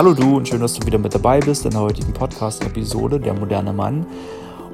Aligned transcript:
Hallo 0.00 0.14
du 0.14 0.38
und 0.38 0.48
schön, 0.48 0.62
dass 0.62 0.72
du 0.72 0.86
wieder 0.86 0.96
mit 0.96 1.14
dabei 1.14 1.40
bist 1.40 1.66
in 1.66 1.72
der 1.72 1.82
heutigen 1.82 2.14
Podcast-Episode 2.14 3.20
Der 3.20 3.34
moderne 3.34 3.74
Mann. 3.74 4.06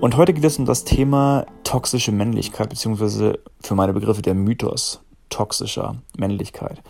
Und 0.01 0.17
heute 0.17 0.33
geht 0.33 0.45
es 0.45 0.57
um 0.57 0.67
das 0.67 0.84
Thema 0.84 1.47
toxische 1.65 2.12
Männlichkeit, 2.12 2.69
beziehungsweise 2.69 3.41
für 3.61 3.75
meine 3.75 3.93
Begriffe 3.93 4.23
der 4.23 4.34
Mythos 4.34 5.01
toxischer 5.29 5.97
Männlichkeit. 6.17 6.81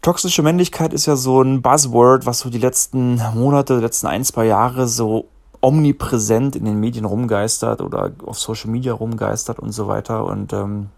Toxische 0.00 0.42
Männlichkeit 0.42 0.94
ist 0.94 1.04
ja 1.04 1.16
so 1.16 1.42
ein 1.42 1.60
Buzzword, 1.60 2.24
was 2.24 2.38
so 2.38 2.48
die 2.48 2.56
letzten 2.56 3.20
Monate, 3.34 3.76
die 3.76 3.82
letzten 3.82 4.06
ein, 4.06 4.24
zwei 4.24 4.46
Jahre 4.46 4.88
so 4.88 5.26
omnipräsent 5.60 6.56
in 6.56 6.64
den 6.64 6.80
Medien 6.80 7.04
rumgeistert 7.04 7.82
oder 7.82 8.12
auf 8.24 8.38
Social 8.38 8.70
Media 8.70 8.94
rumgeistert 8.94 9.58
und 9.58 9.72
so 9.72 9.88
weiter. 9.88 10.24
Und 10.24 10.54
ähm, 10.54 10.88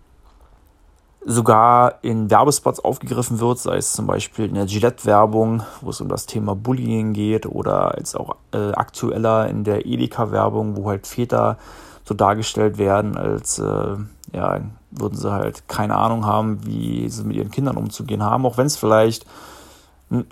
sogar 1.24 2.02
in 2.02 2.30
Werbespots 2.30 2.80
aufgegriffen 2.80 3.40
wird, 3.40 3.58
sei 3.58 3.76
es 3.76 3.92
zum 3.92 4.06
Beispiel 4.06 4.46
in 4.46 4.54
der 4.54 4.66
Gillette-Werbung, 4.66 5.62
wo 5.80 5.90
es 5.90 6.00
um 6.00 6.08
das 6.08 6.26
Thema 6.26 6.54
Bullying 6.54 7.12
geht, 7.12 7.46
oder 7.46 7.94
als 7.94 8.14
auch 8.14 8.36
äh, 8.52 8.72
aktueller 8.72 9.48
in 9.48 9.64
der 9.64 9.86
Edeka-Werbung, 9.86 10.76
wo 10.76 10.88
halt 10.88 11.06
Väter 11.06 11.58
so 12.04 12.14
dargestellt 12.14 12.78
werden, 12.78 13.16
als 13.16 13.58
äh, 13.58 13.96
ja, 14.32 14.60
würden 14.90 15.16
sie 15.16 15.30
halt 15.30 15.68
keine 15.68 15.96
Ahnung 15.96 16.24
haben, 16.24 16.64
wie 16.64 17.08
sie 17.08 17.24
mit 17.24 17.36
ihren 17.36 17.50
Kindern 17.50 17.76
umzugehen 17.76 18.22
haben, 18.22 18.46
auch 18.46 18.56
wenn 18.56 18.66
es 18.66 18.76
vielleicht 18.76 19.26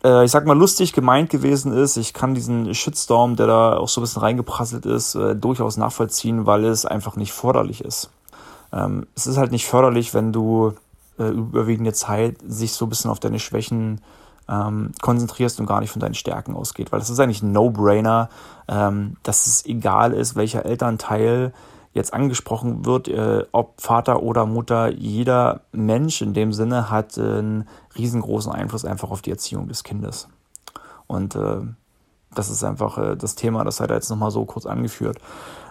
äh, 0.04 0.24
ich 0.24 0.30
sag 0.30 0.46
mal, 0.46 0.58
lustig 0.58 0.92
gemeint 0.92 1.30
gewesen 1.30 1.72
ist. 1.72 1.96
Ich 1.96 2.12
kann 2.12 2.34
diesen 2.34 2.74
Shitstorm, 2.74 3.36
der 3.36 3.46
da 3.46 3.76
auch 3.76 3.88
so 3.88 4.00
ein 4.00 4.02
bisschen 4.02 4.22
reingeprasselt 4.22 4.86
ist, 4.86 5.14
äh, 5.14 5.36
durchaus 5.36 5.76
nachvollziehen, 5.76 6.46
weil 6.46 6.64
es 6.64 6.84
einfach 6.84 7.16
nicht 7.16 7.32
förderlich 7.32 7.84
ist. 7.84 8.10
Ähm, 8.72 9.06
es 9.14 9.26
ist 9.26 9.36
halt 9.36 9.52
nicht 9.52 9.66
förderlich, 9.66 10.14
wenn 10.14 10.32
du 10.32 10.74
äh, 11.18 11.28
überwiegende 11.28 11.92
Zeit 11.92 12.36
sich 12.46 12.72
so 12.72 12.86
ein 12.86 12.88
bisschen 12.88 13.10
auf 13.10 13.20
deine 13.20 13.38
Schwächen 13.38 14.00
ähm, 14.48 14.92
konzentrierst 15.02 15.60
und 15.60 15.66
gar 15.66 15.80
nicht 15.80 15.90
von 15.90 16.00
deinen 16.00 16.14
Stärken 16.14 16.54
ausgeht. 16.54 16.92
Weil 16.92 17.00
es 17.00 17.10
ist 17.10 17.20
eigentlich 17.20 17.42
ein 17.42 17.52
No-Brainer, 17.52 18.28
ähm, 18.68 19.16
dass 19.22 19.46
es 19.46 19.64
egal 19.66 20.12
ist, 20.12 20.36
welcher 20.36 20.64
Elternteil 20.64 21.52
jetzt 21.94 22.14
angesprochen 22.14 22.84
wird, 22.84 23.08
äh, 23.08 23.44
ob 23.52 23.80
Vater 23.80 24.22
oder 24.22 24.46
Mutter, 24.46 24.90
jeder 24.90 25.62
Mensch 25.72 26.22
in 26.22 26.34
dem 26.34 26.52
Sinne 26.52 26.90
hat 26.90 27.18
äh, 27.18 27.20
einen 27.20 27.68
riesengroßen 27.96 28.52
Einfluss 28.52 28.84
einfach 28.84 29.10
auf 29.10 29.22
die 29.22 29.30
Erziehung 29.30 29.68
des 29.68 29.84
Kindes. 29.84 30.28
Und 31.06 31.34
äh, 31.34 31.60
das 32.34 32.50
ist 32.50 32.62
einfach 32.62 32.98
äh, 32.98 33.16
das 33.16 33.34
Thema, 33.34 33.64
das 33.64 33.80
hat 33.80 33.90
er 33.90 33.96
jetzt 33.96 34.10
nochmal 34.10 34.30
so 34.30 34.44
kurz 34.44 34.66
angeführt. 34.66 35.18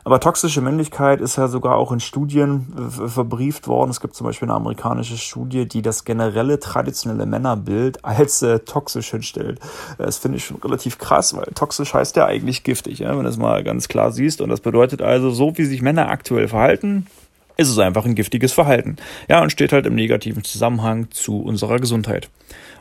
Aber 0.08 0.22
toxische 0.22 0.61
Männlichkeit 0.61 1.19
ist 1.19 1.36
ja 1.36 1.50
sogar 1.50 1.75
auch 1.75 1.91
in 1.91 2.00
Studien 2.00 2.67
äh, 2.77 3.09
verbrieft 3.09 3.67
worden. 3.67 3.89
Es 3.89 4.00
gibt 4.00 4.16
zum 4.16 4.25
Beispiel 4.25 4.47
eine 4.47 4.55
amerikanische 4.55 5.17
Studie, 5.17 5.67
die 5.67 5.81
das 5.81 6.05
generelle 6.05 6.61
traditionelle 6.61 7.25
Männerbild 7.25 8.05
als 8.05 8.41
äh, 8.41 8.59
toxisch 8.59 9.11
hinstellt. 9.11 9.59
Das 9.97 10.17
finde 10.17 10.38
ich 10.38 10.45
schon 10.45 10.61
relativ 10.64 10.97
krass, 10.97 11.36
weil 11.36 11.47
toxisch 11.55 11.94
heißt 11.94 12.16
ja 12.16 12.25
eigentlich 12.25 12.64
giftig, 12.64 12.99
ja, 12.99 13.17
wenn 13.17 13.23
du 13.23 13.30
es 13.30 13.38
mal 13.38 13.66
ganz 13.66 13.89
klar 13.89 14.14
siehst. 14.14 14.39
Und 14.39 14.47
das 14.47 14.61
bedeutet 14.61 15.02
also, 15.02 15.30
so 15.30 15.58
wie 15.58 15.66
sich 15.66 15.81
Männer 15.81 16.08
aktuell 16.08 16.47
verhalten, 16.47 17.08
ist 17.58 17.69
es 17.69 17.80
einfach 17.80 18.05
ein 18.05 18.15
giftiges 18.15 18.54
Verhalten. 18.54 18.95
Ja, 19.27 19.42
und 19.42 19.52
steht 19.52 19.73
halt 19.73 19.86
im 19.86 19.95
negativen 19.95 20.43
Zusammenhang 20.43 21.09
zu 21.11 21.42
unserer 21.42 21.80
Gesundheit 21.80 22.30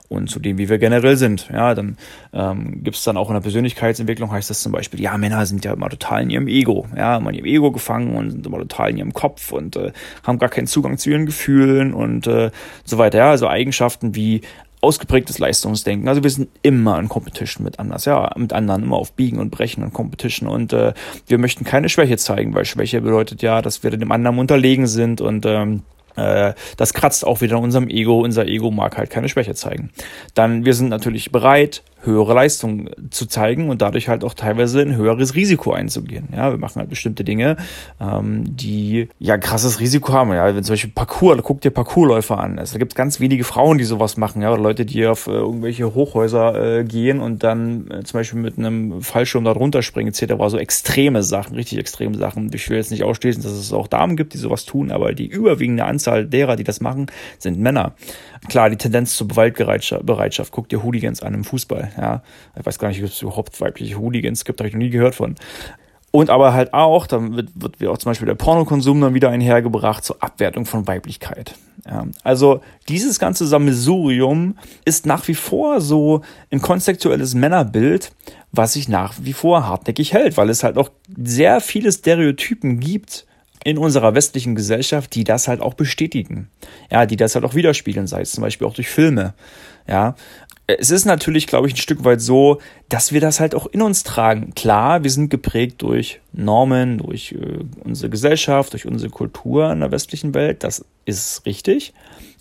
und 0.08 0.30
zu 0.30 0.38
dem, 0.38 0.58
wie 0.58 0.68
wir 0.68 0.78
generell 0.78 1.16
sind. 1.16 1.48
Ja, 1.52 1.74
dann 1.74 1.96
ähm, 2.32 2.82
gibt 2.82 2.96
es 2.96 3.04
dann 3.04 3.16
auch 3.16 3.28
in 3.28 3.34
der 3.34 3.40
Persönlichkeitsentwicklung, 3.40 4.30
heißt 4.30 4.50
das 4.50 4.62
zum 4.62 4.72
Beispiel, 4.72 5.00
ja, 5.00 5.16
Männer 5.18 5.46
sind 5.46 5.64
ja 5.64 5.72
immer 5.72 5.88
total 5.88 6.22
in 6.22 6.30
ihrem 6.30 6.48
Ego, 6.48 6.86
ja, 6.96 7.16
immer 7.16 7.30
in 7.30 7.36
ihrem 7.36 7.46
Ego 7.46 7.72
gefangen 7.72 8.14
und 8.14 8.30
sind 8.30 8.46
immer 8.46 8.58
total 8.58 8.90
in 8.90 8.98
ihrem 8.98 9.12
Kopf 9.12 9.52
und 9.52 9.76
äh, 9.76 9.92
haben 10.22 10.38
gar 10.38 10.48
keinen 10.48 10.66
Zugang 10.66 10.98
zu 10.98 11.10
ihren 11.10 11.26
Gefühlen 11.26 11.92
und 11.92 12.26
äh, 12.26 12.50
so 12.84 12.98
weiter. 12.98 13.18
Ja, 13.18 13.30
also 13.30 13.48
Eigenschaften 13.48 14.14
wie 14.14 14.42
ausgeprägtes 14.80 15.38
Leistungsdenken. 15.38 16.08
Also 16.08 16.22
wir 16.22 16.30
sind 16.30 16.48
immer 16.62 16.98
in 16.98 17.08
Competition 17.08 17.64
mit 17.64 17.78
anders, 17.78 18.04
ja, 18.04 18.30
mit 18.36 18.52
anderen 18.52 18.82
immer 18.82 18.96
auf 18.96 19.12
Biegen 19.12 19.38
und 19.38 19.50
Brechen 19.50 19.82
und 19.82 19.92
Competition 19.92 20.48
und 20.48 20.72
äh, 20.72 20.92
wir 21.26 21.38
möchten 21.38 21.64
keine 21.64 21.88
Schwäche 21.88 22.16
zeigen, 22.16 22.54
weil 22.54 22.64
Schwäche 22.64 23.00
bedeutet 23.00 23.42
ja, 23.42 23.62
dass 23.62 23.82
wir 23.82 23.90
dem 23.90 24.12
anderen 24.12 24.38
unterlegen 24.38 24.86
sind 24.86 25.20
und 25.20 25.46
ähm, 25.46 25.82
äh, 26.16 26.54
das 26.76 26.94
kratzt 26.94 27.26
auch 27.26 27.40
wieder 27.40 27.56
an 27.56 27.64
unserem 27.64 27.88
Ego. 27.88 28.20
Unser 28.20 28.46
Ego 28.46 28.70
mag 28.70 28.96
halt 28.96 29.10
keine 29.10 29.28
Schwäche 29.28 29.54
zeigen. 29.54 29.90
Dann, 30.34 30.64
wir 30.64 30.74
sind 30.74 30.88
natürlich 30.88 31.30
bereit, 31.30 31.82
höhere 32.06 32.34
Leistung 32.34 32.90
zu 33.10 33.26
zeigen 33.26 33.68
und 33.68 33.82
dadurch 33.82 34.08
halt 34.08 34.24
auch 34.24 34.34
teilweise 34.34 34.80
ein 34.80 34.96
höheres 34.96 35.34
Risiko 35.34 35.72
einzugehen. 35.72 36.28
Ja, 36.32 36.50
wir 36.50 36.58
machen 36.58 36.80
halt 36.80 36.90
bestimmte 36.90 37.24
Dinge, 37.24 37.56
ähm, 38.00 38.44
die 38.56 39.08
ja 39.18 39.36
krasses 39.38 39.80
Risiko 39.80 40.12
haben. 40.12 40.32
Ja, 40.32 40.54
wenn 40.54 40.64
zum 40.64 40.74
Beispiel 40.74 40.92
Parkour, 40.94 41.36
guck 41.42 41.60
dir 41.60 41.70
Parkourläufer 41.70 42.38
an. 42.38 42.58
Also, 42.58 42.74
da 42.74 42.78
gibt 42.78 42.92
es 42.92 42.96
ganz 42.96 43.20
wenige 43.20 43.44
Frauen, 43.44 43.78
die 43.78 43.84
sowas 43.84 44.16
machen, 44.16 44.42
ja, 44.42 44.52
oder 44.52 44.62
Leute, 44.62 44.86
die 44.86 45.06
auf 45.06 45.26
äh, 45.26 45.32
irgendwelche 45.32 45.94
Hochhäuser 45.94 46.78
äh, 46.78 46.84
gehen 46.84 47.20
und 47.20 47.42
dann 47.42 47.90
äh, 47.90 48.04
zum 48.04 48.20
Beispiel 48.20 48.40
mit 48.40 48.58
einem 48.58 49.02
Fallschirm 49.02 49.44
da 49.44 49.52
runterspringen, 49.52 50.12
etc. 50.12 50.34
So 50.48 50.58
extreme 50.58 51.22
Sachen, 51.22 51.56
richtig 51.56 51.78
extreme 51.78 52.16
Sachen. 52.16 52.50
Ich 52.54 52.68
will 52.70 52.76
jetzt 52.76 52.90
nicht 52.90 53.04
ausschließen, 53.04 53.42
dass 53.42 53.52
es 53.52 53.72
auch 53.72 53.88
Damen 53.88 54.16
gibt, 54.16 54.34
die 54.34 54.38
sowas 54.38 54.64
tun, 54.64 54.90
aber 54.90 55.12
die 55.12 55.26
überwiegende 55.26 55.84
Anzahl 55.84 56.26
derer, 56.26 56.56
die 56.56 56.64
das 56.64 56.80
machen, 56.80 57.06
sind 57.38 57.58
Männer. 57.58 57.94
Klar, 58.48 58.70
die 58.70 58.76
Tendenz 58.76 59.16
zur 59.16 59.28
Gewaltbereitschaft. 59.28 60.52
Guck 60.52 60.68
dir 60.68 60.82
Hooligans 60.82 61.22
an 61.22 61.34
im 61.34 61.44
Fußball. 61.44 61.90
Ja, 61.96 62.22
ich 62.58 62.64
weiß 62.64 62.78
gar 62.78 62.88
nicht, 62.88 63.02
ob 63.02 63.08
es 63.08 63.22
überhaupt 63.22 63.60
weibliche 63.60 63.98
Hooligans 63.98 64.44
gibt, 64.44 64.60
habe 64.60 64.68
ich 64.68 64.74
noch 64.74 64.80
nie 64.80 64.90
gehört 64.90 65.14
von. 65.14 65.36
Und 66.16 66.30
aber 66.30 66.54
halt 66.54 66.72
auch, 66.72 67.06
dann 67.06 67.36
wird, 67.36 67.50
wird 67.54 67.90
auch 67.90 67.98
zum 67.98 68.10
Beispiel 68.10 68.26
der 68.26 68.36
Pornokonsum 68.36 69.00
dann 69.02 69.12
wieder 69.12 69.28
einhergebracht 69.28 70.02
zur 70.02 70.22
Abwertung 70.22 70.64
von 70.64 70.86
Weiblichkeit. 70.86 71.54
Ja, 71.84 72.06
also 72.22 72.62
dieses 72.88 73.18
ganze 73.18 73.46
Sammelsurium 73.46 74.56
ist 74.86 75.04
nach 75.04 75.28
wie 75.28 75.34
vor 75.34 75.82
so 75.82 76.22
ein 76.50 76.62
konzeptuelles 76.62 77.34
Männerbild, 77.34 78.12
was 78.50 78.72
sich 78.72 78.88
nach 78.88 79.12
wie 79.20 79.34
vor 79.34 79.66
hartnäckig 79.66 80.14
hält, 80.14 80.38
weil 80.38 80.48
es 80.48 80.64
halt 80.64 80.78
auch 80.78 80.88
sehr 81.22 81.60
viele 81.60 81.92
Stereotypen 81.92 82.80
gibt, 82.80 83.25
in 83.66 83.78
unserer 83.78 84.14
westlichen 84.14 84.54
Gesellschaft, 84.54 85.12
die 85.16 85.24
das 85.24 85.48
halt 85.48 85.60
auch 85.60 85.74
bestätigen. 85.74 86.48
Ja, 86.88 87.04
die 87.04 87.16
das 87.16 87.34
halt 87.34 87.44
auch 87.44 87.56
widerspiegeln, 87.56 88.06
sei 88.06 88.20
es 88.20 88.30
zum 88.30 88.42
Beispiel 88.42 88.64
auch 88.64 88.74
durch 88.74 88.88
Filme. 88.88 89.34
Ja, 89.88 90.14
es 90.68 90.92
ist 90.92 91.04
natürlich, 91.04 91.48
glaube 91.48 91.66
ich, 91.66 91.74
ein 91.74 91.78
Stück 91.78 92.04
weit 92.04 92.20
so, 92.20 92.60
dass 92.88 93.10
wir 93.10 93.20
das 93.20 93.40
halt 93.40 93.56
auch 93.56 93.66
in 93.66 93.82
uns 93.82 94.04
tragen. 94.04 94.54
Klar, 94.54 95.02
wir 95.02 95.10
sind 95.10 95.30
geprägt 95.30 95.82
durch 95.82 96.20
Normen, 96.32 96.98
durch 96.98 97.32
äh, 97.32 97.64
unsere 97.82 98.08
Gesellschaft, 98.08 98.72
durch 98.72 98.86
unsere 98.86 99.10
Kultur 99.10 99.72
in 99.72 99.80
der 99.80 99.90
westlichen 99.90 100.32
Welt. 100.32 100.62
Das 100.62 100.84
ist 101.04 101.44
richtig. 101.44 101.92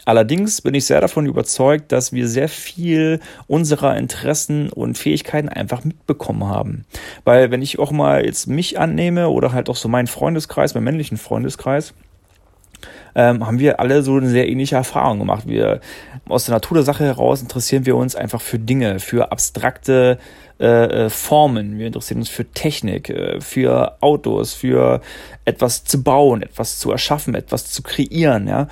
Allerdings 0.06 0.62
bin 0.62 0.74
ich 0.76 0.86
sehr 0.86 1.02
davon 1.02 1.26
überzeugt, 1.26 1.92
dass 1.92 2.14
wir 2.14 2.28
sehr 2.28 2.48
viel 2.48 3.20
unserer 3.48 3.98
Interessen 3.98 4.70
und 4.70 4.98
Fähigkeiten 4.98 5.50
einfach 5.50 5.84
mitbekommen 5.84 6.48
haben. 6.48 6.86
Weil 7.24 7.52
wenn 7.52 7.62
ich 7.62 7.80
auch 7.80 7.92
mal 7.92 8.26
jetzt 8.26 8.48
mich 8.48 8.80
annehme 8.80 9.30
oder 9.30 9.52
halt 9.52 9.70
auch 9.70 9.76
so 9.76 9.90
meinen 9.90 10.08
Freundeskreis, 10.08 10.76
meinen 10.76 10.84
männlichen 10.84 11.18
Freundeskreis, 11.18 11.94
ähm, 13.16 13.46
haben 13.46 13.60
wir 13.60 13.80
alle 13.80 14.04
so 14.04 14.18
eine 14.18 14.30
sehr 14.30 14.48
ähnliche 14.48 14.76
Erfahrung 14.76 15.20
gemacht. 15.20 15.48
Wir 15.48 15.80
aus 16.28 16.46
der 16.46 16.56
Natur 16.56 16.76
der 16.76 16.84
Sache 16.84 17.06
heraus 17.06 17.42
interessieren 17.42 17.86
wir 17.86 17.96
uns 17.96 18.16
einfach 18.16 18.42
für 18.42 18.60
Dinge, 18.60 19.00
für 19.00 19.32
abstrakte 19.32 20.20
äh, 20.60 21.06
äh, 21.06 21.10
Formen. 21.10 21.80
Wir 21.80 21.88
interessieren 21.88 22.20
uns 22.20 22.30
für 22.30 22.46
Technik, 22.46 23.10
äh, 23.10 23.40
für 23.42 23.98
Autos, 24.02 24.54
für 24.54 25.02
etwas 25.46 25.86
zu 25.86 26.04
bauen, 26.04 26.42
etwas 26.42 26.80
zu 26.80 26.92
erschaffen, 26.92 27.36
etwas 27.36 27.72
zu 27.72 27.84
kreieren. 27.84 28.48
Ja. 28.48 28.68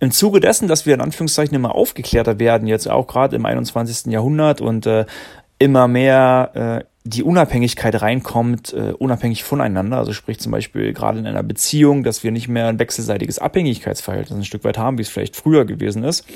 Im 0.00 0.10
Zuge 0.10 0.40
dessen, 0.40 0.68
dass 0.68 0.86
wir 0.86 0.94
in 0.94 1.00
Anführungszeichen 1.00 1.54
immer 1.54 1.74
aufgeklärter 1.74 2.38
werden, 2.38 2.68
jetzt 2.68 2.88
auch 2.88 3.06
gerade 3.06 3.36
im 3.36 3.44
21. 3.44 4.12
Jahrhundert 4.12 4.60
und 4.60 4.86
äh, 4.86 5.04
immer 5.58 5.88
mehr 5.88 6.84
äh, 6.84 6.84
die 7.04 7.22
Unabhängigkeit 7.22 8.00
reinkommt, 8.00 8.72
äh, 8.72 8.92
unabhängig 8.92 9.44
voneinander. 9.44 9.98
Also 9.98 10.12
sprich 10.12 10.38
zum 10.38 10.52
Beispiel 10.52 10.92
gerade 10.92 11.18
in 11.18 11.26
einer 11.26 11.42
Beziehung, 11.42 12.04
dass 12.04 12.22
wir 12.22 12.30
nicht 12.30 12.48
mehr 12.48 12.68
ein 12.68 12.78
wechselseitiges 12.78 13.38
Abhängigkeitsverhältnis 13.38 14.38
ein 14.38 14.44
Stück 14.44 14.64
weit 14.64 14.78
haben, 14.78 14.98
wie 14.98 15.02
es 15.02 15.08
vielleicht 15.08 15.36
früher 15.36 15.64
gewesen 15.64 16.04
ist. 16.04 16.26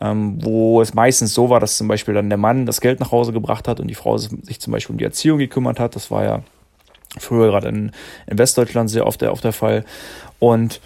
Ähm, 0.00 0.38
wo 0.44 0.80
es 0.80 0.94
meistens 0.94 1.34
so 1.34 1.50
war, 1.50 1.58
dass 1.58 1.76
zum 1.76 1.88
Beispiel 1.88 2.14
dann 2.14 2.28
der 2.28 2.38
Mann 2.38 2.66
das 2.66 2.80
Geld 2.80 3.00
nach 3.00 3.10
Hause 3.10 3.32
gebracht 3.32 3.66
hat 3.66 3.80
und 3.80 3.88
die 3.88 3.96
Frau 3.96 4.16
sich 4.16 4.60
zum 4.60 4.72
Beispiel 4.72 4.94
um 4.94 4.98
die 4.98 5.04
Erziehung 5.04 5.38
gekümmert 5.38 5.80
hat. 5.80 5.96
Das 5.96 6.10
war 6.12 6.22
ja 6.22 6.42
früher 7.18 7.48
gerade 7.48 7.68
in, 7.68 7.90
in 8.28 8.38
Westdeutschland 8.38 8.90
sehr 8.90 9.06
oft 9.06 9.20
der, 9.20 9.32
oft 9.32 9.42
der 9.42 9.52
Fall. 9.52 9.84
Und 10.38 10.80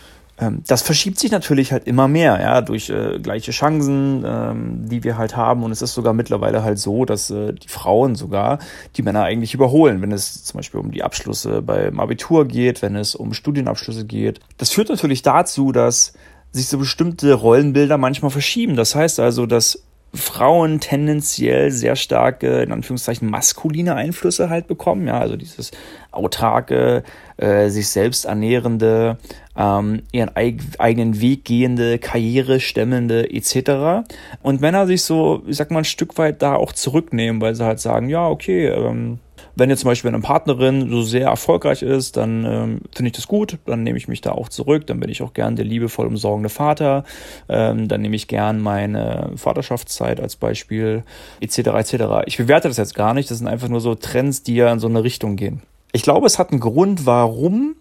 das 0.67 0.83
verschiebt 0.83 1.19
sich 1.19 1.31
natürlich 1.31 1.73
halt 1.73 1.87
immer 1.87 2.09
mehr, 2.09 2.41
ja, 2.41 2.61
durch 2.63 2.91
äh, 2.91 3.19
gleiche 3.21 3.53
Chancen, 3.53 4.25
ähm, 4.27 4.89
die 4.89 5.05
wir 5.05 5.17
halt 5.17 5.37
haben. 5.37 5.63
Und 5.63 5.73
es 5.73 5.83
ist 5.83 5.95
sogar 5.95 6.15
mittlerweile 6.15 6.65
halt 6.65 6.79
so, 6.79 7.05
dass 7.05 7.31
äh, 7.31 7.53
die 7.53 7.69
Frauen 7.69 8.15
sogar 8.15 8.59
die 8.97 9.03
Männer 9.03 9.23
eigentlich 9.25 9.55
überholen, 9.55 10.03
wenn 10.03 10.11
es 10.11 10.45
zum 10.45 10.59
Beispiel 10.59 10.81
um 10.81 10.91
die 10.91 11.03
Abschlüsse 11.03 11.63
beim 11.63 12.01
Abitur 12.01 12.47
geht, 12.47 12.83
wenn 12.83 12.97
es 12.97 13.15
um 13.15 13.35
Studienabschlüsse 13.35 14.05
geht. 14.05 14.41
Das 14.59 14.71
führt 14.71 14.89
natürlich 14.89 15.23
dazu, 15.23 15.71
dass 15.71 16.15
sich 16.51 16.69
so 16.69 16.79
bestimmte 16.79 17.33
Rollenbilder 17.35 17.99
manchmal 17.99 18.31
verschieben. 18.31 18.77
Das 18.77 18.95
heißt 18.95 19.21
also, 19.21 19.47
dass 19.47 19.83
Frauen 20.15 20.81
tendenziell 20.81 21.71
sehr 21.71 21.97
starke, 21.97 22.63
in 22.63 22.73
Anführungszeichen, 22.73 23.31
maskuline 23.31 23.95
Einflüsse 23.95 24.51
halt 24.51 24.67
bekommen. 24.67 25.07
Ja, 25.07 25.19
also 25.19 25.37
dieses 25.37 25.71
autarke, 26.11 27.03
äh, 27.39 27.71
sich 27.71 27.89
selbst 27.89 28.27
ernährende, 28.27 29.17
ähm, 29.57 30.03
ihren 30.13 30.37
eig 30.37 30.61
eigenen 30.79 31.21
Weg 31.21 31.47
gehende, 31.47 31.99
Karriere 31.99 32.61
stemmende 32.61 33.31
etc. 33.31 34.07
Und 34.43 34.61
Männer 34.61 34.87
sich 34.87 35.03
so, 35.03 35.43
ich 35.47 35.57
sag 35.57 35.71
mal, 35.71 35.79
ein 35.79 35.85
Stück 35.85 36.19
weit 36.19 36.43
da 36.43 36.57
auch 36.57 36.73
zurücknehmen, 36.73 37.41
weil 37.41 37.55
sie 37.55 37.65
halt 37.65 37.81
sagen, 37.81 38.11
ja, 38.11 38.29
okay, 38.29 38.67
ähm, 38.67 39.19
wenn 39.55 39.71
jetzt 39.71 39.81
zum 39.81 39.89
Beispiel 39.89 40.09
eine 40.09 40.21
Partnerin 40.21 40.91
so 40.91 41.03
sehr 41.03 41.27
erfolgreich 41.27 41.83
ist, 41.83 42.17
dann 42.17 42.45
ähm, 42.45 42.81
finde 42.95 43.09
ich 43.09 43.13
das 43.13 43.29
gut, 43.29 43.59
dann 43.67 43.83
nehme 43.83 43.99
ich 43.99 44.09
mich 44.09 44.21
da 44.21 44.33
auch 44.33 44.49
zurück, 44.49 44.87
dann 44.87 45.01
bin 45.01 45.11
ich 45.11 45.23
auch 45.23 45.35
gern 45.35 45.57
der 45.57 45.65
liebevoll 45.65 46.07
umsorgende 46.07 46.49
Vater, 46.49 47.05
ähm, 47.49 47.89
dann 47.89 48.01
nehme 48.01 48.17
ich 48.17 48.29
gern 48.29 48.61
meine 48.61 49.33
Vaterschaftszeit 49.37 50.21
als 50.21 50.37
Beispiel, 50.37 51.05
etc. 51.41 51.59
etc. 51.59 51.95
Ich 52.27 52.39
bewerte 52.39 52.69
das 52.69 52.79
jetzt 52.79 52.95
gar 52.95 53.15
nicht, 53.15 53.31
das 53.31 53.39
sind 53.39 53.49
einfach 53.49 53.69
nur 53.69 53.81
so 53.81 53.95
Trends, 53.95 54.43
die 54.43 54.55
ja 54.57 54.73
in 54.73 54.79
so 54.79 54.89
eine 54.89 55.05
Richtung 55.05 55.37
gehen. 55.37 55.63
Ich 55.93 56.03
glaube, 56.03 56.27
es 56.27 56.39
hat 56.39 56.51
einen 56.51 56.61
Grund, 56.61 57.05
warum 57.05 57.77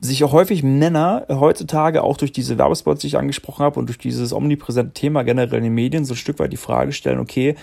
sich 0.00 0.24
auch 0.24 0.32
häufig 0.32 0.62
Männer 0.62 1.26
heutzutage 1.30 2.02
auch 2.02 2.16
durch 2.16 2.32
diese 2.32 2.58
Werbespots, 2.58 3.00
die 3.00 3.06
ich 3.06 3.16
angesprochen 3.16 3.64
habe 3.64 3.78
und 3.78 3.86
durch 3.86 3.98
dieses 3.98 4.32
omnipräsente 4.32 4.92
Thema 4.92 5.22
generell 5.22 5.58
in 5.58 5.64
den 5.64 5.74
Medien 5.74 6.04
so 6.04 6.14
ein 6.14 6.18
Stück 6.18 6.38
weit 6.38 6.52
die 6.52 6.58
Frage 6.58 6.92
stellen, 6.92 7.18
okay, 7.18 7.54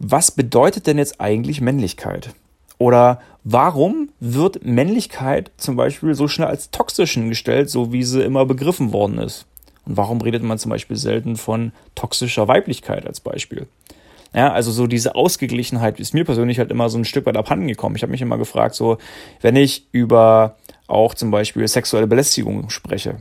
was 0.00 0.30
bedeutet 0.30 0.86
denn 0.86 0.98
jetzt 0.98 1.20
eigentlich 1.20 1.60
Männlichkeit? 1.60 2.30
Oder 2.78 3.20
warum 3.44 4.08
wird 4.18 4.64
Männlichkeit 4.64 5.50
zum 5.58 5.76
Beispiel 5.76 6.14
so 6.14 6.26
schnell 6.26 6.48
als 6.48 6.70
toxisch 6.70 7.12
hingestellt, 7.12 7.68
so 7.68 7.92
wie 7.92 8.02
sie 8.02 8.22
immer 8.22 8.46
begriffen 8.46 8.94
worden 8.94 9.18
ist? 9.18 9.44
Und 9.84 9.98
warum 9.98 10.22
redet 10.22 10.42
man 10.42 10.58
zum 10.58 10.70
Beispiel 10.70 10.96
selten 10.96 11.36
von 11.36 11.72
toxischer 11.94 12.48
Weiblichkeit 12.48 13.06
als 13.06 13.20
Beispiel? 13.20 13.66
Ja, 14.32 14.52
also 14.52 14.72
so 14.72 14.86
diese 14.86 15.16
Ausgeglichenheit 15.16 16.00
ist 16.00 16.14
mir 16.14 16.24
persönlich 16.24 16.58
halt 16.58 16.70
immer 16.70 16.88
so 16.88 16.96
ein 16.96 17.04
Stück 17.04 17.26
weit 17.26 17.36
abhanden 17.36 17.68
gekommen. 17.68 17.96
Ich 17.96 18.02
habe 18.02 18.12
mich 18.12 18.22
immer 18.22 18.38
gefragt, 18.38 18.74
so, 18.74 18.96
wenn 19.42 19.56
ich 19.56 19.86
über 19.92 20.56
auch 20.86 21.14
zum 21.14 21.30
Beispiel 21.30 21.68
sexuelle 21.68 22.06
Belästigung 22.06 22.70
spreche, 22.70 23.16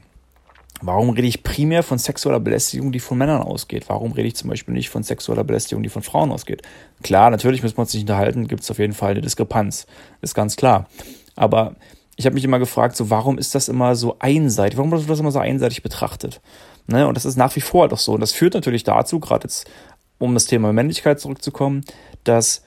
Warum 0.81 1.09
rede 1.09 1.27
ich 1.27 1.43
primär 1.43 1.83
von 1.83 1.97
sexueller 1.97 2.39
Belästigung, 2.39 2.91
die 2.91 2.99
von 2.99 3.17
Männern 3.17 3.41
ausgeht? 3.41 3.85
Warum 3.87 4.13
rede 4.13 4.27
ich 4.27 4.35
zum 4.35 4.49
Beispiel 4.49 4.73
nicht 4.73 4.89
von 4.89 5.03
sexueller 5.03 5.43
Belästigung, 5.43 5.83
die 5.83 5.89
von 5.89 6.03
Frauen 6.03 6.31
ausgeht? 6.31 6.61
Klar, 7.03 7.29
natürlich 7.31 7.61
müssen 7.61 7.77
wir 7.77 7.81
uns 7.81 7.93
nicht 7.93 8.03
unterhalten, 8.03 8.47
gibt 8.47 8.63
es 8.63 8.71
auf 8.71 8.79
jeden 8.79 8.93
Fall 8.93 9.11
eine 9.11 9.21
Diskrepanz. 9.21 9.87
Ist 10.21 10.35
ganz 10.35 10.55
klar. 10.55 10.87
Aber 11.35 11.75
ich 12.15 12.25
habe 12.25 12.35
mich 12.35 12.45
immer 12.45 12.59
gefragt, 12.59 12.95
so 12.95 13.09
warum 13.09 13.37
ist 13.37 13.55
das 13.55 13.67
immer 13.67 13.95
so 13.95 14.17
einseitig? 14.19 14.77
Warum 14.77 14.91
wird 14.91 15.09
das 15.09 15.19
immer 15.19 15.31
so 15.31 15.39
einseitig 15.39 15.83
betrachtet? 15.83 16.41
Ne? 16.87 17.07
Und 17.07 17.15
das 17.15 17.25
ist 17.25 17.35
nach 17.35 17.55
wie 17.55 17.61
vor 17.61 17.89
doch 17.89 17.99
so. 17.99 18.13
Und 18.13 18.21
das 18.21 18.31
führt 18.31 18.53
natürlich 18.53 18.83
dazu, 18.83 19.19
gerade 19.19 19.45
jetzt, 19.45 19.69
um 20.17 20.33
das 20.33 20.45
Thema 20.45 20.71
Männlichkeit 20.73 21.19
zurückzukommen, 21.19 21.83
dass 22.23 22.63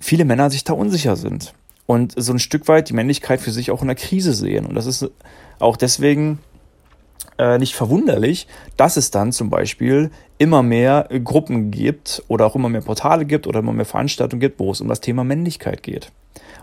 viele 0.00 0.24
Männer 0.24 0.50
sich 0.50 0.64
da 0.64 0.72
unsicher 0.72 1.16
sind 1.16 1.54
und 1.86 2.12
so 2.16 2.32
ein 2.32 2.38
Stück 2.38 2.68
weit 2.68 2.90
die 2.90 2.94
Männlichkeit 2.94 3.40
für 3.40 3.50
sich 3.50 3.70
auch 3.70 3.80
in 3.80 3.88
der 3.88 3.96
Krise 3.96 4.34
sehen. 4.34 4.66
Und 4.66 4.74
das 4.74 4.86
ist 4.86 5.10
auch 5.58 5.76
deswegen 5.76 6.38
äh, 7.38 7.58
nicht 7.58 7.74
verwunderlich, 7.74 8.46
dass 8.76 8.96
es 8.96 9.10
dann 9.10 9.32
zum 9.32 9.50
Beispiel 9.50 10.10
immer 10.38 10.62
mehr 10.62 11.08
Gruppen 11.24 11.70
gibt 11.70 12.22
oder 12.28 12.46
auch 12.46 12.54
immer 12.54 12.68
mehr 12.68 12.80
Portale 12.80 13.24
gibt 13.24 13.46
oder 13.46 13.60
immer 13.60 13.72
mehr 13.72 13.84
Veranstaltungen 13.84 14.40
gibt, 14.40 14.58
wo 14.58 14.70
es 14.70 14.80
um 14.80 14.88
das 14.88 15.00
Thema 15.00 15.24
Männlichkeit 15.24 15.82
geht. 15.82 16.12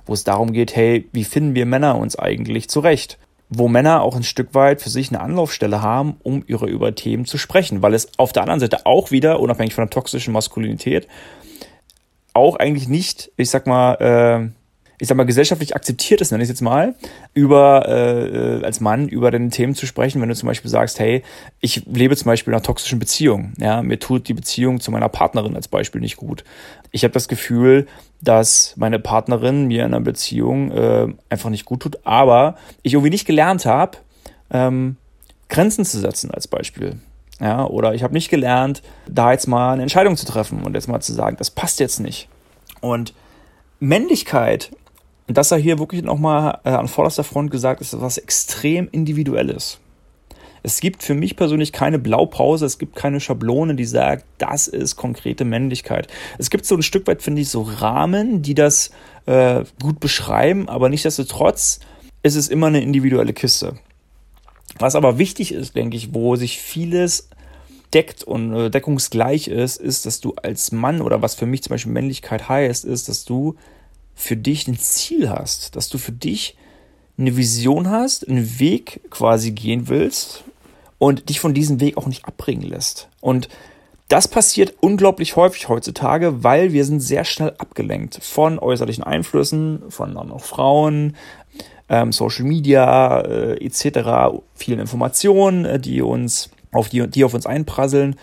Wo 0.05 0.13
es 0.13 0.23
darum 0.23 0.53
geht, 0.53 0.75
hey, 0.75 1.07
wie 1.11 1.23
finden 1.23 1.55
wir 1.55 1.65
Männer 1.65 1.97
uns 1.97 2.17
eigentlich 2.17 2.69
zurecht? 2.69 3.17
Wo 3.49 3.67
Männer 3.67 4.01
auch 4.01 4.15
ein 4.15 4.23
Stück 4.23 4.53
weit 4.53 4.81
für 4.81 4.89
sich 4.89 5.09
eine 5.09 5.21
Anlaufstelle 5.21 5.81
haben, 5.81 6.17
um 6.23 6.41
über, 6.41 6.67
über 6.67 6.95
Themen 6.95 7.25
zu 7.25 7.37
sprechen, 7.37 7.81
weil 7.81 7.93
es 7.93 8.09
auf 8.17 8.33
der 8.33 8.43
anderen 8.43 8.59
Seite 8.59 8.85
auch 8.85 9.11
wieder, 9.11 9.39
unabhängig 9.39 9.73
von 9.73 9.83
der 9.83 9.91
toxischen 9.91 10.33
Maskulinität, 10.33 11.07
auch 12.33 12.57
eigentlich 12.57 12.87
nicht, 12.87 13.31
ich 13.37 13.49
sag 13.49 13.65
mal, 13.65 13.93
äh, 13.95 14.64
ich 14.97 15.07
sag 15.07 15.17
mal, 15.17 15.25
gesellschaftlich 15.25 15.75
akzeptiert 15.75 16.21
ist, 16.21 16.31
nenne 16.31 16.43
ich 16.43 16.49
es 16.49 16.53
jetzt 16.53 16.61
mal, 16.61 16.95
über, 17.33 17.87
äh, 17.87 18.63
als 18.63 18.79
Mann 18.79 19.07
über 19.07 19.31
den 19.31 19.51
Themen 19.51 19.75
zu 19.75 19.85
sprechen, 19.85 20.21
wenn 20.21 20.29
du 20.29 20.35
zum 20.35 20.47
Beispiel 20.47 20.71
sagst, 20.71 20.99
hey, 20.99 21.23
ich 21.59 21.85
lebe 21.85 22.15
zum 22.15 22.27
Beispiel 22.27 22.51
in 22.51 22.55
einer 22.55 22.63
toxischen 22.63 22.99
Beziehung, 22.99 23.53
ja, 23.57 23.81
mir 23.81 23.99
tut 23.99 24.27
die 24.27 24.33
Beziehung 24.33 24.79
zu 24.79 24.91
meiner 24.91 25.09
Partnerin 25.09 25.55
als 25.55 25.67
Beispiel 25.67 26.01
nicht 26.01 26.17
gut. 26.17 26.43
Ich 26.91 27.03
habe 27.03 27.13
das 27.13 27.27
Gefühl, 27.27 27.87
dass 28.21 28.73
meine 28.77 28.99
Partnerin 28.99 29.65
mir 29.65 29.85
in 29.85 29.93
einer 29.93 30.01
Beziehung 30.01 30.71
äh, 30.71 31.07
einfach 31.29 31.49
nicht 31.49 31.65
gut 31.65 31.81
tut, 31.81 31.99
aber 32.05 32.55
ich 32.83 32.93
irgendwie 32.93 33.11
nicht 33.11 33.25
gelernt 33.25 33.65
habe, 33.65 33.97
ähm, 34.51 34.97
Grenzen 35.49 35.85
zu 35.85 35.99
setzen 35.99 36.31
als 36.31 36.47
Beispiel. 36.47 36.99
Ja, 37.41 37.65
oder 37.65 37.93
ich 37.93 38.03
habe 38.03 38.13
nicht 38.13 38.29
gelernt, 38.29 38.81
da 39.07 39.33
jetzt 39.33 39.47
mal 39.47 39.73
eine 39.73 39.81
Entscheidung 39.81 40.15
zu 40.15 40.25
treffen 40.25 40.63
und 40.63 40.73
jetzt 40.73 40.87
mal 40.87 41.01
zu 41.01 41.11
sagen, 41.11 41.35
das 41.37 41.51
passt 41.51 41.81
jetzt 41.81 41.99
nicht. 41.99 42.29
Und 42.79 43.13
Männlichkeit 43.79 44.71
und 45.27 45.37
das 45.37 45.49
sei 45.49 45.61
hier 45.61 45.79
wirklich 45.79 46.03
nochmal 46.03 46.59
äh, 46.63 46.69
an 46.69 46.87
vorderster 46.87 47.23
Front 47.23 47.51
gesagt, 47.51 47.81
ist 47.81 47.99
was 47.99 48.17
extrem 48.17 48.87
Individuelles. 48.91 49.79
Es 50.61 50.79
gibt 50.79 51.03
für 51.03 51.13
mich 51.13 51.35
persönlich 51.35 51.71
keine 51.71 51.99
Blaupause, 51.99 52.65
es 52.65 52.79
gibt 52.79 52.95
keine 52.95 53.19
Schablone, 53.19 53.75
die 53.75 53.85
sagt, 53.85 54.25
das 54.39 54.67
ist 54.67 54.95
konkrete 54.95 55.45
Männlichkeit. 55.45 56.07
Es 56.39 56.49
gibt 56.49 56.65
so 56.65 56.75
ein 56.75 56.81
Stück 56.81 57.05
weit, 57.05 57.21
finde 57.21 57.43
ich, 57.43 57.49
so 57.49 57.61
Rahmen, 57.61 58.41
die 58.41 58.55
das 58.55 58.89
äh, 59.27 59.63
gut 59.79 59.99
beschreiben, 59.99 60.67
aber 60.67 60.89
nichtsdestotrotz 60.89 61.81
ist 62.23 62.35
es 62.35 62.47
immer 62.47 62.67
eine 62.67 62.81
individuelle 62.81 63.33
Kiste. 63.33 63.75
Was 64.79 64.95
aber 64.95 65.19
wichtig 65.19 65.53
ist, 65.53 65.75
denke 65.75 65.97
ich, 65.97 66.13
wo 66.15 66.35
sich 66.35 66.59
vieles 66.59 67.29
deckt 67.93 68.23
und 68.23 68.53
äh, 68.53 68.69
deckungsgleich 68.71 69.47
ist, 69.47 69.77
ist, 69.77 70.05
dass 70.07 70.19
du 70.19 70.33
als 70.41 70.71
Mann 70.71 71.01
oder 71.01 71.21
was 71.21 71.35
für 71.35 71.45
mich 71.45 71.61
zum 71.61 71.71
Beispiel 71.71 71.93
Männlichkeit 71.93 72.49
heißt, 72.49 72.85
ist, 72.85 73.07
dass 73.07 73.23
du 73.23 73.55
für 74.15 74.37
dich 74.37 74.67
ein 74.67 74.77
Ziel 74.77 75.29
hast, 75.29 75.75
dass 75.75 75.89
du 75.89 75.97
für 75.97 76.11
dich 76.11 76.55
eine 77.17 77.37
Vision 77.37 77.89
hast, 77.89 78.27
einen 78.27 78.59
Weg 78.59 79.01
quasi 79.09 79.51
gehen 79.51 79.87
willst 79.87 80.43
und 80.97 81.29
dich 81.29 81.39
von 81.39 81.53
diesem 81.53 81.79
Weg 81.79 81.97
auch 81.97 82.07
nicht 82.07 82.25
abbringen 82.25 82.67
lässt. 82.67 83.09
Und 83.21 83.49
das 84.07 84.27
passiert 84.27 84.75
unglaublich 84.81 85.35
häufig 85.35 85.67
heutzutage, 85.67 86.43
weil 86.43 86.73
wir 86.73 86.85
sind 86.85 86.99
sehr 86.99 87.25
schnell 87.25 87.53
abgelenkt 87.57 88.19
von 88.21 88.59
äußerlichen 88.59 89.03
Einflüssen, 89.03 89.81
von 89.89 90.15
anderen 90.17 90.39
Frauen, 90.39 91.15
ähm, 91.89 92.11
Social 92.11 92.45
Media 92.45 93.21
äh, 93.21 93.65
etc., 93.65 94.39
vielen 94.53 94.79
Informationen, 94.79 95.65
äh, 95.65 95.79
die 95.79 96.01
uns 96.01 96.49
auf 96.71 96.89
die, 96.89 97.07
die 97.07 97.23
auf 97.23 97.33
uns 97.33 97.45
einprasseln. 97.45 98.15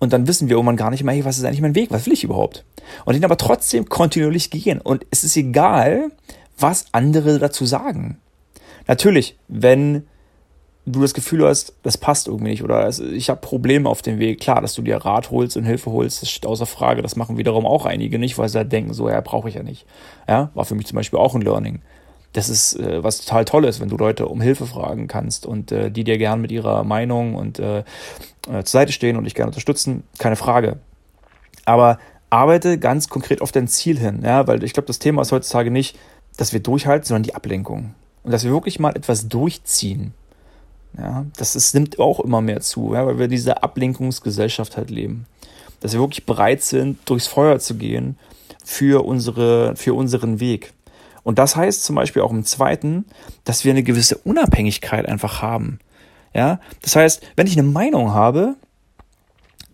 Und 0.00 0.12
dann 0.12 0.26
wissen 0.26 0.48
wir 0.48 0.56
irgendwann 0.56 0.76
gar 0.76 0.90
nicht 0.90 1.04
mehr, 1.04 1.14
hey, 1.14 1.24
was 1.24 1.38
ist 1.38 1.44
eigentlich 1.44 1.60
mein 1.60 1.74
Weg? 1.74 1.90
Was 1.92 2.06
will 2.06 2.12
ich 2.14 2.24
überhaupt? 2.24 2.64
Und 3.04 3.14
den 3.14 3.24
aber 3.24 3.36
trotzdem 3.36 3.88
kontinuierlich 3.88 4.50
gehen. 4.50 4.80
Und 4.80 5.06
es 5.10 5.22
ist 5.22 5.36
egal, 5.36 6.10
was 6.58 6.86
andere 6.92 7.38
dazu 7.38 7.66
sagen. 7.66 8.18
Natürlich, 8.88 9.36
wenn 9.46 10.06
du 10.86 11.02
das 11.02 11.14
Gefühl 11.14 11.46
hast, 11.46 11.74
das 11.82 11.98
passt 11.98 12.26
irgendwie 12.26 12.50
nicht 12.50 12.64
oder 12.64 12.88
ich 12.88 13.28
habe 13.28 13.40
Probleme 13.40 13.88
auf 13.88 14.02
dem 14.02 14.18
Weg, 14.18 14.40
klar, 14.40 14.62
dass 14.62 14.74
du 14.74 14.82
dir 14.82 14.96
Rat 14.96 15.30
holst 15.30 15.56
und 15.56 15.64
Hilfe 15.64 15.92
holst, 15.92 16.22
das 16.22 16.30
steht 16.30 16.46
außer 16.46 16.66
Frage. 16.66 17.02
Das 17.02 17.16
machen 17.16 17.36
wiederum 17.36 17.66
auch 17.66 17.84
einige 17.84 18.18
nicht, 18.18 18.38
weil 18.38 18.48
sie 18.48 18.58
halt 18.58 18.72
denken, 18.72 18.94
so, 18.94 19.08
ja, 19.08 19.20
brauche 19.20 19.48
ich 19.50 19.54
ja 19.54 19.62
nicht. 19.62 19.86
Ja, 20.26 20.50
war 20.54 20.64
für 20.64 20.74
mich 20.74 20.86
zum 20.86 20.96
Beispiel 20.96 21.18
auch 21.18 21.34
ein 21.34 21.42
Learning 21.42 21.82
das 22.32 22.48
ist 22.48 22.78
äh, 22.78 23.02
was 23.02 23.18
total 23.24 23.44
Tolles, 23.44 23.80
wenn 23.80 23.88
du 23.88 23.96
Leute 23.96 24.26
um 24.26 24.40
Hilfe 24.40 24.66
fragen 24.66 25.08
kannst 25.08 25.46
und 25.46 25.72
äh, 25.72 25.90
die 25.90 26.04
dir 26.04 26.18
gern 26.18 26.40
mit 26.40 26.52
ihrer 26.52 26.84
Meinung 26.84 27.34
und 27.34 27.58
äh, 27.58 27.80
äh, 27.80 27.82
zur 28.44 28.64
Seite 28.64 28.92
stehen 28.92 29.16
und 29.16 29.24
dich 29.24 29.34
gerne 29.34 29.48
unterstützen, 29.48 30.04
keine 30.18 30.36
Frage. 30.36 30.78
Aber 31.64 31.98
arbeite 32.30 32.78
ganz 32.78 33.08
konkret 33.08 33.42
auf 33.42 33.52
dein 33.52 33.68
Ziel 33.68 33.98
hin, 33.98 34.20
ja, 34.24 34.46
weil 34.46 34.62
ich 34.62 34.72
glaube, 34.72 34.86
das 34.86 35.00
Thema 35.00 35.22
ist 35.22 35.32
heutzutage 35.32 35.70
nicht, 35.70 35.98
dass 36.36 36.52
wir 36.52 36.60
durchhalten, 36.60 37.06
sondern 37.06 37.24
die 37.24 37.34
Ablenkung. 37.34 37.94
Und 38.22 38.32
dass 38.32 38.44
wir 38.44 38.52
wirklich 38.52 38.78
mal 38.78 38.94
etwas 38.96 39.28
durchziehen. 39.28 40.14
Ja, 40.96 41.26
das 41.36 41.56
ist, 41.56 41.74
nimmt 41.74 41.98
auch 41.98 42.20
immer 42.20 42.40
mehr 42.40 42.60
zu, 42.60 42.94
ja, 42.94 43.06
weil 43.06 43.18
wir 43.18 43.28
diese 43.28 43.62
Ablenkungsgesellschaft 43.62 44.76
halt 44.76 44.90
leben. 44.90 45.26
Dass 45.80 45.92
wir 45.92 46.00
wirklich 46.00 46.26
bereit 46.26 46.62
sind, 46.62 46.98
durchs 47.08 47.26
Feuer 47.26 47.58
zu 47.58 47.76
gehen 47.76 48.18
für 48.64 49.04
unsere, 49.04 49.74
für 49.76 49.94
unseren 49.94 50.40
Weg. 50.40 50.72
Und 51.22 51.38
das 51.38 51.56
heißt 51.56 51.84
zum 51.84 51.96
Beispiel 51.96 52.22
auch 52.22 52.30
im 52.30 52.44
zweiten, 52.44 53.04
dass 53.44 53.64
wir 53.64 53.72
eine 53.72 53.82
gewisse 53.82 54.16
Unabhängigkeit 54.18 55.06
einfach 55.06 55.42
haben. 55.42 55.78
Ja, 56.34 56.60
das 56.82 56.96
heißt, 56.96 57.22
wenn 57.36 57.46
ich 57.46 57.58
eine 57.58 57.68
Meinung 57.68 58.12
habe, 58.12 58.56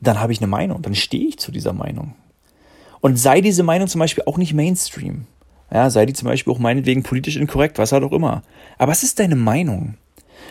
dann 0.00 0.20
habe 0.20 0.32
ich 0.32 0.40
eine 0.40 0.46
Meinung, 0.46 0.82
dann 0.82 0.94
stehe 0.94 1.28
ich 1.28 1.38
zu 1.38 1.52
dieser 1.52 1.72
Meinung. 1.72 2.14
Und 3.00 3.18
sei 3.18 3.40
diese 3.40 3.62
Meinung 3.62 3.88
zum 3.88 3.98
Beispiel 3.98 4.24
auch 4.26 4.38
nicht 4.38 4.54
Mainstream. 4.54 5.26
Ja, 5.70 5.90
sei 5.90 6.06
die 6.06 6.12
zum 6.12 6.28
Beispiel 6.28 6.52
auch 6.52 6.58
meinetwegen 6.58 7.02
politisch 7.02 7.36
inkorrekt, 7.36 7.78
was 7.78 7.92
halt 7.92 8.04
auch 8.04 8.12
immer. 8.12 8.42
Aber 8.78 8.92
es 8.92 9.02
ist 9.02 9.18
deine 9.18 9.36
Meinung. 9.36 9.96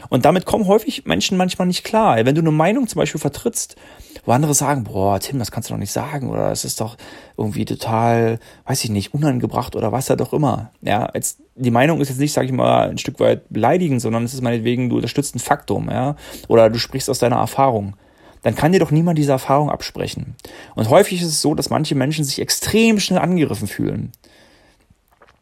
Und 0.09 0.25
damit 0.25 0.45
kommen 0.45 0.67
häufig 0.67 1.05
Menschen 1.05 1.37
manchmal 1.37 1.67
nicht 1.67 1.83
klar. 1.83 2.17
Wenn 2.25 2.35
du 2.35 2.41
eine 2.41 2.51
Meinung 2.51 2.87
zum 2.87 2.99
Beispiel 2.99 3.21
vertrittst, 3.21 3.75
wo 4.25 4.31
andere 4.31 4.53
sagen, 4.53 4.83
boah, 4.83 5.19
Tim, 5.19 5.39
das 5.39 5.51
kannst 5.51 5.69
du 5.69 5.73
doch 5.73 5.79
nicht 5.79 5.91
sagen 5.91 6.29
oder 6.29 6.51
es 6.51 6.65
ist 6.65 6.81
doch 6.81 6.97
irgendwie 7.37 7.65
total, 7.65 8.39
weiß 8.65 8.83
ich 8.83 8.89
nicht, 8.89 9.13
unangebracht 9.13 9.75
oder 9.75 9.91
was 9.91 10.07
ja 10.07 10.15
doch 10.15 10.33
immer. 10.33 10.71
Ja, 10.81 11.09
jetzt, 11.13 11.41
die 11.55 11.71
Meinung 11.71 12.01
ist 12.01 12.09
jetzt 12.09 12.19
nicht, 12.19 12.33
sag 12.33 12.45
ich 12.45 12.51
mal, 12.51 12.89
ein 12.89 12.97
Stück 12.97 13.19
weit 13.19 13.43
beleidigend, 13.49 14.01
sondern 14.01 14.23
es 14.23 14.33
ist 14.33 14.41
meinetwegen, 14.41 14.89
du 14.89 14.95
unterstützt 14.95 15.35
ein 15.35 15.39
Faktum, 15.39 15.89
ja, 15.89 16.15
oder 16.47 16.69
du 16.69 16.79
sprichst 16.79 17.09
aus 17.09 17.19
deiner 17.19 17.37
Erfahrung. 17.37 17.95
dann 18.45 18.55
kann 18.55 18.71
dir 18.71 18.79
doch 18.79 18.91
niemand 18.91 19.17
diese 19.17 19.31
Erfahrung 19.31 19.71
absprechen. 19.71 20.35
Und 20.75 20.91
häufig 20.91 21.19
ist 21.19 21.27
es 21.29 21.41
so, 21.41 21.55
dass 21.55 21.71
manche 21.71 21.95
Menschen 21.95 22.23
sich 22.23 22.39
extrem 22.39 22.99
schnell 22.99 23.19
angegriffen 23.19 23.67
fühlen. 23.67 24.11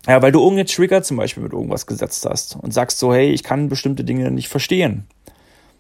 Ja, 0.08 0.22
weil 0.22 0.32
du 0.32 0.40
irgendeinen 0.40 0.68
Trigger 0.68 1.02
zum 1.02 1.18
Beispiel 1.18 1.44
mit 1.44 1.54
irgendwas 1.54 1.88
gesetzt 1.88 2.26
hast 2.30 2.58
und 2.58 2.74
sagst 2.74 3.00
so, 3.00 3.14
hey, 3.14 3.32
ich 3.32 3.44
kann 3.44 3.70
bestimmte 3.70 4.04
Dinge 4.04 4.32
nicht 4.32 4.50
verstehen. 4.50 5.08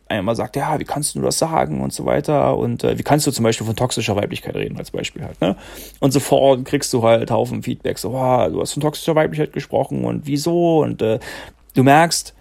Einmal 0.08 0.36
sagt, 0.36 0.56
ja, 0.56 0.80
wie 0.80 0.86
kannst 0.86 1.16
du 1.16 1.22
das 1.22 1.40
sagen 1.40 1.82
und 1.82 1.92
so 1.92 2.06
weiter 2.06 2.58
und 2.58 2.84
äh, 2.84 2.98
wie 2.98 3.04
kannst 3.04 3.26
du 3.26 3.32
zum 3.32 3.44
Beispiel 3.44 3.66
von 3.66 3.76
toxischer 3.76 4.16
Weiblichkeit 4.16 4.56
reden 4.56 4.78
als 4.78 4.92
Beispiel 4.92 5.24
halt, 5.24 5.42
ne? 5.42 5.56
Und 6.00 6.12
sofort 6.12 6.66
kriegst 6.66 6.94
du 6.94 7.04
halt 7.04 7.32
Haufen 7.32 7.64
Feedback, 7.64 7.98
so, 7.98 8.10
oh, 8.12 8.50
du 8.50 8.62
hast 8.62 8.74
von 8.74 8.82
toxischer 8.82 9.16
Weiblichkeit 9.16 9.54
gesprochen 9.54 10.06
und 10.06 10.28
wieso 10.28 10.84
und 10.84 11.02
äh, 11.02 11.20
du 11.74 11.84
merkst, 11.84 12.36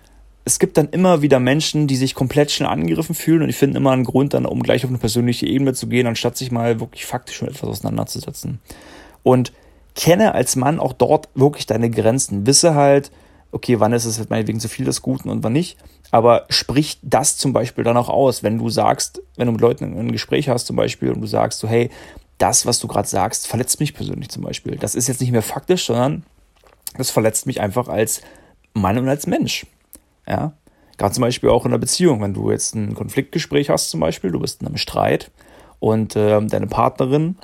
es 0.45 0.59
gibt 0.59 0.77
dann 0.77 0.89
immer 0.89 1.23
wieder 1.23 1.39
Menschen, 1.39 1.87
die 1.87 1.97
sich 1.97 2.15
komplett 2.15 2.51
schnell 2.51 2.69
angegriffen 2.69 3.15
fühlen 3.15 3.43
und 3.43 3.49
ich 3.49 3.57
finde 3.57 3.79
immer 3.79 3.93
einen 3.93 4.05
Grund 4.05 4.35
dann, 4.35 4.45
um 4.45 4.63
gleich 4.63 4.85
auf 4.85 4.91
eine 4.91 4.99
persönliche 4.99 5.47
Ebene 5.47 5.73
zu 5.73 5.87
gehen, 5.87 6.07
anstatt 6.07 6.37
sich 6.37 6.51
mal 6.51 6.81
wirklich 6.81 7.07
faktisch 7.07 7.43
mit 7.43 7.53
etwas 7.53 7.69
auseinanderzusetzen. 7.69 8.59
Und 9.23 9.53
kenne 9.95 10.35
als 10.35 10.57
Mann 10.57 10.81
auch 10.81 10.93
dort 10.93 11.29
wirklich 11.35 11.67
deine 11.67 11.91
Grenzen. 11.91 12.47
Wisse 12.47 12.75
halt, 12.75 13.11
okay, 13.51 13.81
wann 13.81 13.93
ist 13.93 14.05
es 14.05 14.29
meinetwegen 14.29 14.61
zu 14.61 14.69
viel 14.69 14.87
des 14.87 15.03
Guten 15.03 15.29
und 15.29 15.43
wann 15.43 15.53
nicht. 15.53 15.79
Aber 16.11 16.47
sprich 16.51 16.99
das 17.03 17.37
zum 17.37 17.53
Beispiel 17.53 17.85
dann 17.85 17.97
auch 17.97 18.09
aus, 18.09 18.43
wenn 18.43 18.59
du 18.59 18.69
sagst, 18.69 19.23
wenn 19.37 19.47
du 19.47 19.53
mit 19.53 19.61
Leuten 19.61 19.99
ein 19.99 20.13
Gespräch 20.13 20.49
hast 20.49 20.67
zum 20.67 20.77
Beispiel 20.77 21.11
und 21.11 21.21
du 21.21 21.27
sagst 21.27 21.59
so, 21.59 21.69
hey, 21.69 21.91
das, 22.39 22.67
was 22.67 22.81
du 22.81 22.89
gerade 22.89 23.09
sagst, 23.09 23.47
verletzt 23.47 23.81
mich 23.81 23.95
persönlich 23.95 24.29
zum 24.29 24.43
Beispiel. 24.43 24.77
Das 24.77 24.95
ist 24.95 25.09
jetzt 25.09 25.21
nicht 25.21 25.33
mehr 25.33 25.43
faktisch, 25.43 25.87
sondern 25.87 26.25
das 26.97 27.11
verletzt 27.11 27.47
mich 27.47 27.61
einfach 27.61 27.89
als 27.89 28.21
Mann 28.75 28.99
und 28.99 29.09
als 29.09 29.27
Mensch. 29.27 29.67
Ja, 30.27 30.53
gerade 30.99 31.15
zum 31.15 31.23
Beispiel 31.23 31.51
auch 31.51 31.65
in 31.65 31.73
einer 31.73 31.79
Beziehung, 31.79 32.21
wenn 32.21 32.35
du 32.35 32.51
jetzt 32.51 32.75
ein 32.75 32.95
Konfliktgespräch 32.95 33.71
hast 33.71 33.91
zum 33.91 34.01
Beispiel, 34.01 34.31
du 34.31 34.41
bist 34.41 34.61
in 34.61 34.67
einem 34.67 34.77
Streit 34.77 35.31
und 35.79 36.17
äh, 36.17 36.41
deine 36.47 36.67
Partnerin 36.67 37.37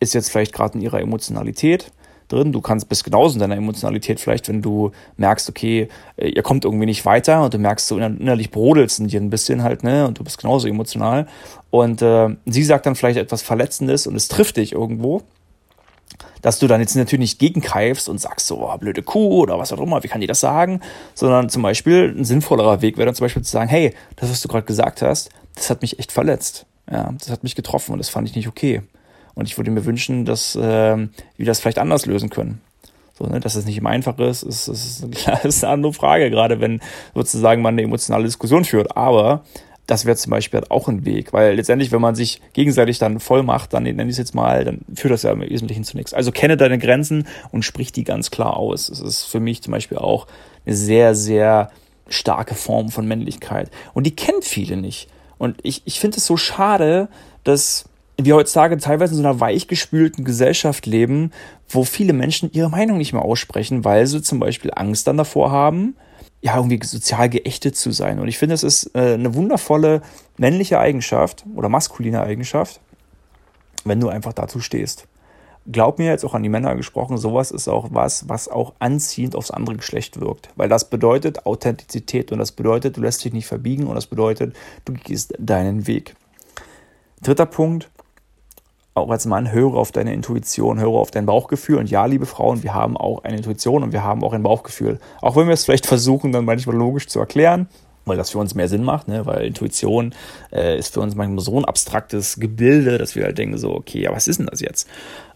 ist 0.00 0.14
jetzt 0.14 0.30
vielleicht 0.30 0.52
gerade 0.52 0.78
in 0.78 0.80
ihrer 0.82 1.00
Emotionalität 1.00 1.90
drin. 2.28 2.52
Du 2.52 2.60
kannst 2.60 2.88
bist 2.88 3.04
genauso 3.04 3.34
in 3.34 3.40
deiner 3.40 3.56
Emotionalität 3.56 4.20
vielleicht, 4.20 4.48
wenn 4.48 4.62
du 4.62 4.92
merkst, 5.16 5.48
okay, 5.48 5.88
äh, 6.16 6.28
ihr 6.28 6.42
kommt 6.42 6.64
irgendwie 6.64 6.86
nicht 6.86 7.04
weiter 7.04 7.42
und 7.42 7.54
du 7.54 7.58
merkst 7.58 7.86
so 7.86 7.98
innerlich 7.98 8.50
brodelst 8.50 9.00
in 9.00 9.08
dir 9.08 9.20
ein 9.20 9.30
bisschen 9.30 9.62
halt, 9.62 9.82
ne, 9.82 10.06
und 10.06 10.18
du 10.18 10.24
bist 10.24 10.38
genauso 10.38 10.68
emotional. 10.68 11.26
Und 11.70 12.02
äh, 12.02 12.28
sie 12.46 12.62
sagt 12.64 12.86
dann 12.86 12.94
vielleicht 12.94 13.18
etwas 13.18 13.42
Verletzendes 13.42 14.06
und 14.06 14.14
es 14.16 14.28
trifft 14.28 14.56
dich 14.56 14.72
irgendwo 14.72 15.22
dass 16.42 16.58
du 16.58 16.66
dann 16.66 16.80
jetzt 16.80 16.94
natürlich 16.94 17.20
nicht 17.20 17.38
gegenkeifst 17.38 18.08
und 18.08 18.20
sagst 18.20 18.46
so, 18.46 18.60
oh, 18.60 18.76
blöde 18.78 19.02
Kuh 19.02 19.42
oder 19.42 19.58
was 19.58 19.72
auch 19.72 19.80
immer, 19.80 20.02
wie 20.02 20.08
kann 20.08 20.20
die 20.20 20.26
das 20.26 20.40
sagen, 20.40 20.80
sondern 21.14 21.48
zum 21.48 21.62
Beispiel 21.62 22.14
ein 22.16 22.24
sinnvollerer 22.24 22.80
Weg 22.80 22.96
wäre 22.96 23.06
dann 23.06 23.14
zum 23.14 23.24
Beispiel 23.24 23.42
zu 23.42 23.50
sagen, 23.50 23.68
hey, 23.68 23.94
das, 24.16 24.30
was 24.30 24.40
du 24.40 24.48
gerade 24.48 24.66
gesagt 24.66 25.02
hast, 25.02 25.30
das 25.54 25.70
hat 25.70 25.82
mich 25.82 25.98
echt 25.98 26.12
verletzt. 26.12 26.66
Ja, 26.90 27.12
das 27.18 27.30
hat 27.30 27.42
mich 27.42 27.54
getroffen 27.54 27.92
und 27.92 27.98
das 27.98 28.08
fand 28.08 28.28
ich 28.28 28.36
nicht 28.36 28.48
okay. 28.48 28.82
Und 29.38 29.46
ich 29.46 29.56
würde 29.56 29.70
mir 29.70 29.84
wünschen, 29.84 30.24
dass 30.24 30.56
äh, 30.56 30.96
wir 30.96 31.46
das 31.46 31.60
vielleicht 31.60 31.78
anders 31.78 32.06
lösen 32.06 32.28
können. 32.28 32.60
So, 33.16 33.24
ne, 33.24 33.38
dass 33.38 33.54
es 33.54 33.66
nicht 33.66 33.78
immer 33.78 33.90
einfach 33.90 34.18
ist, 34.18 34.42
ist, 34.42 34.66
ist, 34.66 35.04
ist 35.44 35.62
eine 35.62 35.72
andere 35.72 35.92
Frage, 35.92 36.28
gerade 36.28 36.60
wenn 36.60 36.80
sozusagen 37.14 37.62
man 37.62 37.74
eine 37.74 37.82
emotionale 37.82 38.24
Diskussion 38.24 38.64
führt. 38.64 38.96
Aber 38.96 39.44
das 39.86 40.06
wäre 40.06 40.16
zum 40.16 40.30
Beispiel 40.30 40.62
auch 40.70 40.88
ein 40.88 41.06
Weg, 41.06 41.32
weil 41.32 41.54
letztendlich, 41.54 41.92
wenn 41.92 42.00
man 42.00 42.16
sich 42.16 42.42
gegenseitig 42.52 42.98
dann 42.98 43.20
voll 43.20 43.44
macht, 43.44 43.74
dann 43.74 43.84
nenne 43.84 44.02
ich 44.02 44.10
es 44.10 44.18
jetzt 44.18 44.34
mal, 44.34 44.64
dann 44.64 44.80
führt 44.92 45.12
das 45.12 45.22
ja 45.22 45.30
im 45.30 45.40
Wesentlichen 45.40 45.84
zu 45.84 45.96
nichts. 45.96 46.14
Also 46.14 46.32
kenne 46.32 46.56
deine 46.56 46.78
Grenzen 46.78 47.28
und 47.52 47.64
sprich 47.64 47.92
die 47.92 48.02
ganz 48.02 48.32
klar 48.32 48.56
aus. 48.56 48.88
Das 48.88 48.98
ist 48.98 49.22
für 49.26 49.38
mich 49.38 49.62
zum 49.62 49.70
Beispiel 49.70 49.98
auch 49.98 50.26
eine 50.66 50.74
sehr, 50.74 51.14
sehr 51.14 51.70
starke 52.08 52.56
Form 52.56 52.88
von 52.88 53.06
Männlichkeit. 53.06 53.70
Und 53.94 54.04
die 54.04 54.16
kennt 54.16 54.44
viele 54.44 54.76
nicht. 54.76 55.08
Und 55.38 55.58
ich, 55.62 55.82
ich 55.84 56.00
finde 56.00 56.16
es 56.16 56.26
so 56.26 56.36
schade, 56.36 57.08
dass 57.44 57.87
wir 58.20 58.34
heutzutage 58.34 58.76
teilweise 58.78 59.14
in 59.14 59.22
so 59.22 59.28
einer 59.28 59.40
weichgespülten 59.40 60.24
Gesellschaft 60.24 60.86
leben, 60.86 61.30
wo 61.68 61.84
viele 61.84 62.12
Menschen 62.12 62.50
ihre 62.52 62.68
Meinung 62.68 62.98
nicht 62.98 63.12
mehr 63.12 63.22
aussprechen, 63.22 63.84
weil 63.84 64.06
sie 64.06 64.22
zum 64.22 64.40
Beispiel 64.40 64.72
Angst 64.74 65.06
dann 65.06 65.16
davor 65.16 65.52
haben, 65.52 65.96
ja, 66.40 66.56
irgendwie 66.56 66.84
sozial 66.84 67.28
geächtet 67.28 67.76
zu 67.76 67.90
sein. 67.92 68.18
Und 68.18 68.28
ich 68.28 68.38
finde, 68.38 68.54
es 68.54 68.62
ist 68.62 68.94
äh, 68.94 69.14
eine 69.14 69.34
wundervolle 69.34 70.02
männliche 70.36 70.78
Eigenschaft 70.78 71.44
oder 71.54 71.68
maskuline 71.68 72.22
Eigenschaft, 72.22 72.80
wenn 73.84 74.00
du 74.00 74.08
einfach 74.08 74.32
dazu 74.32 74.60
stehst. 74.60 75.06
Glaub 75.70 75.98
mir 75.98 76.06
jetzt 76.06 76.24
auch 76.24 76.34
an 76.34 76.42
die 76.42 76.48
Männer 76.48 76.74
gesprochen, 76.76 77.18
sowas 77.18 77.50
ist 77.50 77.68
auch 77.68 77.88
was, 77.90 78.28
was 78.28 78.48
auch 78.48 78.74
anziehend 78.78 79.36
aufs 79.36 79.50
andere 79.50 79.76
Geschlecht 79.76 80.20
wirkt. 80.20 80.48
Weil 80.56 80.68
das 80.68 80.88
bedeutet 80.88 81.44
Authentizität 81.44 82.32
und 82.32 82.38
das 82.38 82.52
bedeutet, 82.52 82.96
du 82.96 83.00
lässt 83.00 83.24
dich 83.24 83.32
nicht 83.32 83.46
verbiegen 83.46 83.86
und 83.86 83.94
das 83.94 84.06
bedeutet, 84.06 84.56
du 84.86 84.94
gehst 84.94 85.34
deinen 85.38 85.86
Weg. 85.86 86.16
Dritter 87.20 87.46
Punkt, 87.46 87.90
auch 88.98 89.10
als 89.10 89.26
Mann, 89.26 89.52
höre 89.52 89.74
auf 89.74 89.92
deine 89.92 90.12
Intuition, 90.12 90.80
höre 90.80 90.94
auf 90.94 91.10
dein 91.10 91.26
Bauchgefühl. 91.26 91.78
Und 91.78 91.90
ja, 91.90 92.06
liebe 92.06 92.26
Frauen, 92.26 92.62
wir 92.62 92.74
haben 92.74 92.96
auch 92.96 93.24
eine 93.24 93.36
Intuition 93.36 93.82
und 93.82 93.92
wir 93.92 94.02
haben 94.02 94.22
auch 94.24 94.32
ein 94.32 94.42
Bauchgefühl. 94.42 94.98
Auch 95.20 95.36
wenn 95.36 95.46
wir 95.46 95.54
es 95.54 95.64
vielleicht 95.64 95.86
versuchen, 95.94 96.32
dann 96.32 96.44
manchmal 96.44 96.76
logisch 96.76 97.06
zu 97.08 97.18
erklären, 97.18 97.68
weil 98.04 98.16
das 98.16 98.30
für 98.30 98.38
uns 98.38 98.54
mehr 98.54 98.68
Sinn 98.68 98.84
macht, 98.84 99.08
ne? 99.08 99.26
weil 99.26 99.46
Intuition 99.46 100.14
äh, 100.52 100.78
ist 100.78 100.94
für 100.94 101.00
uns 101.00 101.14
manchmal 101.14 101.44
so 101.44 101.58
ein 101.58 101.64
abstraktes 101.64 102.40
Gebilde, 102.40 102.98
dass 102.98 103.14
wir 103.14 103.24
halt 103.24 103.38
denken 103.38 103.58
so, 103.58 103.74
okay, 103.74 104.02
ja, 104.02 104.12
was 104.12 104.28
ist 104.28 104.38
denn 104.38 104.46
das 104.46 104.60
jetzt? 104.60 104.88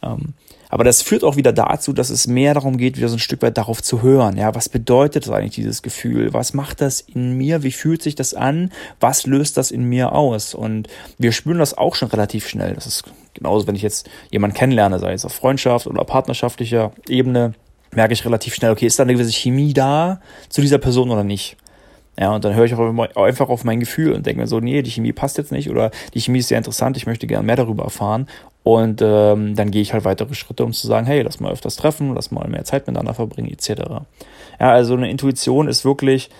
Ähm, 0.02 0.34
aber 0.72 0.84
das 0.84 1.02
führt 1.02 1.22
auch 1.22 1.36
wieder 1.36 1.52
dazu, 1.52 1.92
dass 1.92 2.08
es 2.08 2.26
mehr 2.26 2.54
darum 2.54 2.78
geht, 2.78 2.96
wieder 2.96 3.08
so 3.08 3.16
ein 3.16 3.18
Stück 3.18 3.42
weit 3.42 3.58
darauf 3.58 3.82
zu 3.82 4.00
hören. 4.00 4.38
Ja, 4.38 4.54
was 4.54 4.70
bedeutet 4.70 5.28
eigentlich 5.28 5.54
dieses 5.54 5.82
Gefühl? 5.82 6.32
Was 6.32 6.54
macht 6.54 6.80
das 6.80 7.02
in 7.02 7.36
mir? 7.36 7.62
Wie 7.62 7.72
fühlt 7.72 8.02
sich 8.02 8.14
das 8.14 8.32
an? 8.32 8.72
Was 8.98 9.26
löst 9.26 9.58
das 9.58 9.70
in 9.70 9.84
mir 9.84 10.12
aus? 10.12 10.54
Und 10.54 10.88
wir 11.18 11.32
spüren 11.32 11.58
das 11.58 11.76
auch 11.76 11.94
schon 11.94 12.08
relativ 12.08 12.48
schnell. 12.48 12.72
Das 12.72 12.86
ist 12.86 13.04
genauso, 13.34 13.66
wenn 13.66 13.74
ich 13.74 13.82
jetzt 13.82 14.08
jemanden 14.30 14.56
kennenlerne, 14.56 14.98
sei 14.98 15.12
es 15.12 15.26
auf 15.26 15.34
Freundschaft 15.34 15.86
oder 15.86 16.06
partnerschaftlicher 16.06 16.92
Ebene, 17.06 17.52
merke 17.94 18.14
ich 18.14 18.24
relativ 18.24 18.54
schnell, 18.54 18.70
okay, 18.70 18.86
ist 18.86 18.98
da 18.98 19.02
eine 19.02 19.12
gewisse 19.12 19.30
Chemie 19.30 19.74
da 19.74 20.22
zu 20.48 20.62
dieser 20.62 20.78
Person 20.78 21.10
oder 21.10 21.22
nicht? 21.22 21.58
Ja, 22.18 22.34
und 22.34 22.44
dann 22.44 22.54
höre 22.54 22.64
ich 22.64 22.74
auch 22.74 23.24
einfach 23.24 23.48
auf 23.50 23.64
mein 23.64 23.80
Gefühl 23.80 24.12
und 24.12 24.24
denke 24.24 24.40
mir 24.40 24.46
so, 24.46 24.60
nee, 24.60 24.82
die 24.82 24.90
Chemie 24.90 25.12
passt 25.12 25.38
jetzt 25.38 25.52
nicht 25.52 25.70
oder 25.70 25.90
die 26.14 26.20
Chemie 26.20 26.40
ist 26.40 26.48
sehr 26.48 26.58
interessant, 26.58 26.96
ich 26.96 27.06
möchte 27.06 27.26
gerne 27.26 27.46
mehr 27.46 27.56
darüber 27.56 27.84
erfahren. 27.84 28.26
Und 28.64 29.02
ähm, 29.02 29.56
dann 29.56 29.70
gehe 29.70 29.82
ich 29.82 29.92
halt 29.92 30.04
weitere 30.04 30.34
Schritte, 30.34 30.64
um 30.64 30.72
zu 30.72 30.86
sagen, 30.86 31.06
hey, 31.06 31.22
lass 31.22 31.40
mal 31.40 31.52
öfters 31.52 31.76
treffen, 31.76 32.14
lass 32.14 32.30
mal 32.30 32.48
mehr 32.48 32.64
Zeit 32.64 32.86
miteinander 32.86 33.14
verbringen, 33.14 33.50
etc. 33.50 33.82
Ja, 34.60 34.70
also 34.70 34.94
eine 34.94 35.10
Intuition 35.10 35.66
ist 35.66 35.84
wirklich 35.84 36.30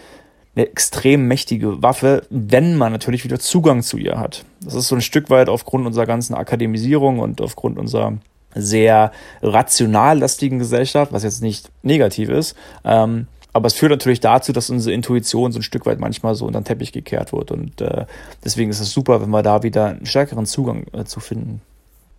eine 0.55 0.67
extrem 0.67 1.27
mächtige 1.27 1.83
Waffe, 1.83 2.25
wenn 2.31 2.77
man 2.77 2.93
natürlich 2.93 3.25
wieder 3.25 3.41
Zugang 3.41 3.83
zu 3.83 3.97
ihr 3.97 4.19
hat. 4.19 4.45
Das 4.63 4.75
ist 4.75 4.89
so 4.89 4.95
ein 4.95 5.01
Stück 5.01 5.31
weit 5.31 5.49
aufgrund 5.49 5.87
unserer 5.87 6.07
ganzen 6.07 6.35
Akademisierung 6.35 7.19
und 7.19 7.41
aufgrund 7.41 7.79
unserer 7.79 8.19
sehr 8.55 9.13
rational 9.43 10.19
lastigen 10.19 10.59
Gesellschaft, 10.59 11.13
was 11.13 11.23
jetzt 11.23 11.43
nicht 11.43 11.71
negativ 11.83 12.29
ist, 12.29 12.55
ähm, 12.85 13.27
aber 13.53 13.67
es 13.67 13.75
führt 13.75 13.91
natürlich 13.91 14.21
dazu, 14.21 14.53
dass 14.53 14.71
unsere 14.71 14.95
Intuition 14.95 15.53
so 15.53 15.59
ein 15.59 15.63
Stück 15.63 15.85
weit 15.85 16.01
manchmal 16.01 16.35
so 16.35 16.47
unter 16.47 16.61
den 16.61 16.65
Teppich 16.65 16.93
gekehrt 16.93 17.33
wird. 17.33 17.51
Und 17.51 17.81
äh, 17.81 18.07
deswegen 18.43 18.71
ist 18.71 18.81
es 18.81 18.93
super, 18.93 19.21
wenn 19.21 19.31
wir 19.31 19.43
da 19.43 19.63
wieder 19.63 19.89
einen 19.89 20.07
stärkeren 20.07 20.47
Zugang 20.47 20.87
äh, 20.93 21.05
zu 21.05 21.21
finden. 21.21 21.61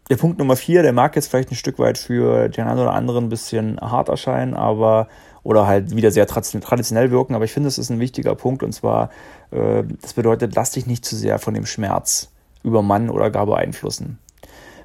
Der 0.10 0.18
Punkt 0.18 0.38
Nummer 0.38 0.56
vier, 0.56 0.84
der 0.84 0.94
mag 0.94 1.16
jetzt 1.16 1.30
vielleicht 1.30 1.52
ein 1.52 1.56
Stück 1.56 1.80
weit 1.80 1.98
für 1.98 2.50
den 2.50 2.66
einen 2.66 2.80
oder 2.80 2.94
anderen 2.94 3.26
ein 3.26 3.30
bisschen 3.30 3.80
hart 3.80 4.10
erscheinen, 4.10 4.54
aber 4.54 5.08
oder 5.44 5.68
halt 5.68 5.96
wieder 5.96 6.12
sehr 6.12 6.26
traditionell 6.26 7.12
wirken, 7.12 7.36
aber 7.36 7.46
ich 7.46 7.52
finde, 7.52 7.68
es 7.68 7.78
ist 7.78 7.90
ein 7.90 8.00
wichtiger 8.00 8.34
Punkt 8.36 8.64
und 8.64 8.72
zwar, 8.74 9.10
äh, 9.52 9.84
das 10.02 10.14
bedeutet, 10.14 10.56
lass 10.56 10.72
dich 10.72 10.88
nicht 10.88 11.04
zu 11.06 11.16
sehr 11.16 11.38
von 11.38 11.54
dem 11.54 11.66
Schmerz 11.66 12.30
über 12.64 12.82
Mann 12.82 13.10
oder 13.10 13.30
gar 13.30 13.46
beeinflussen. 13.46 14.20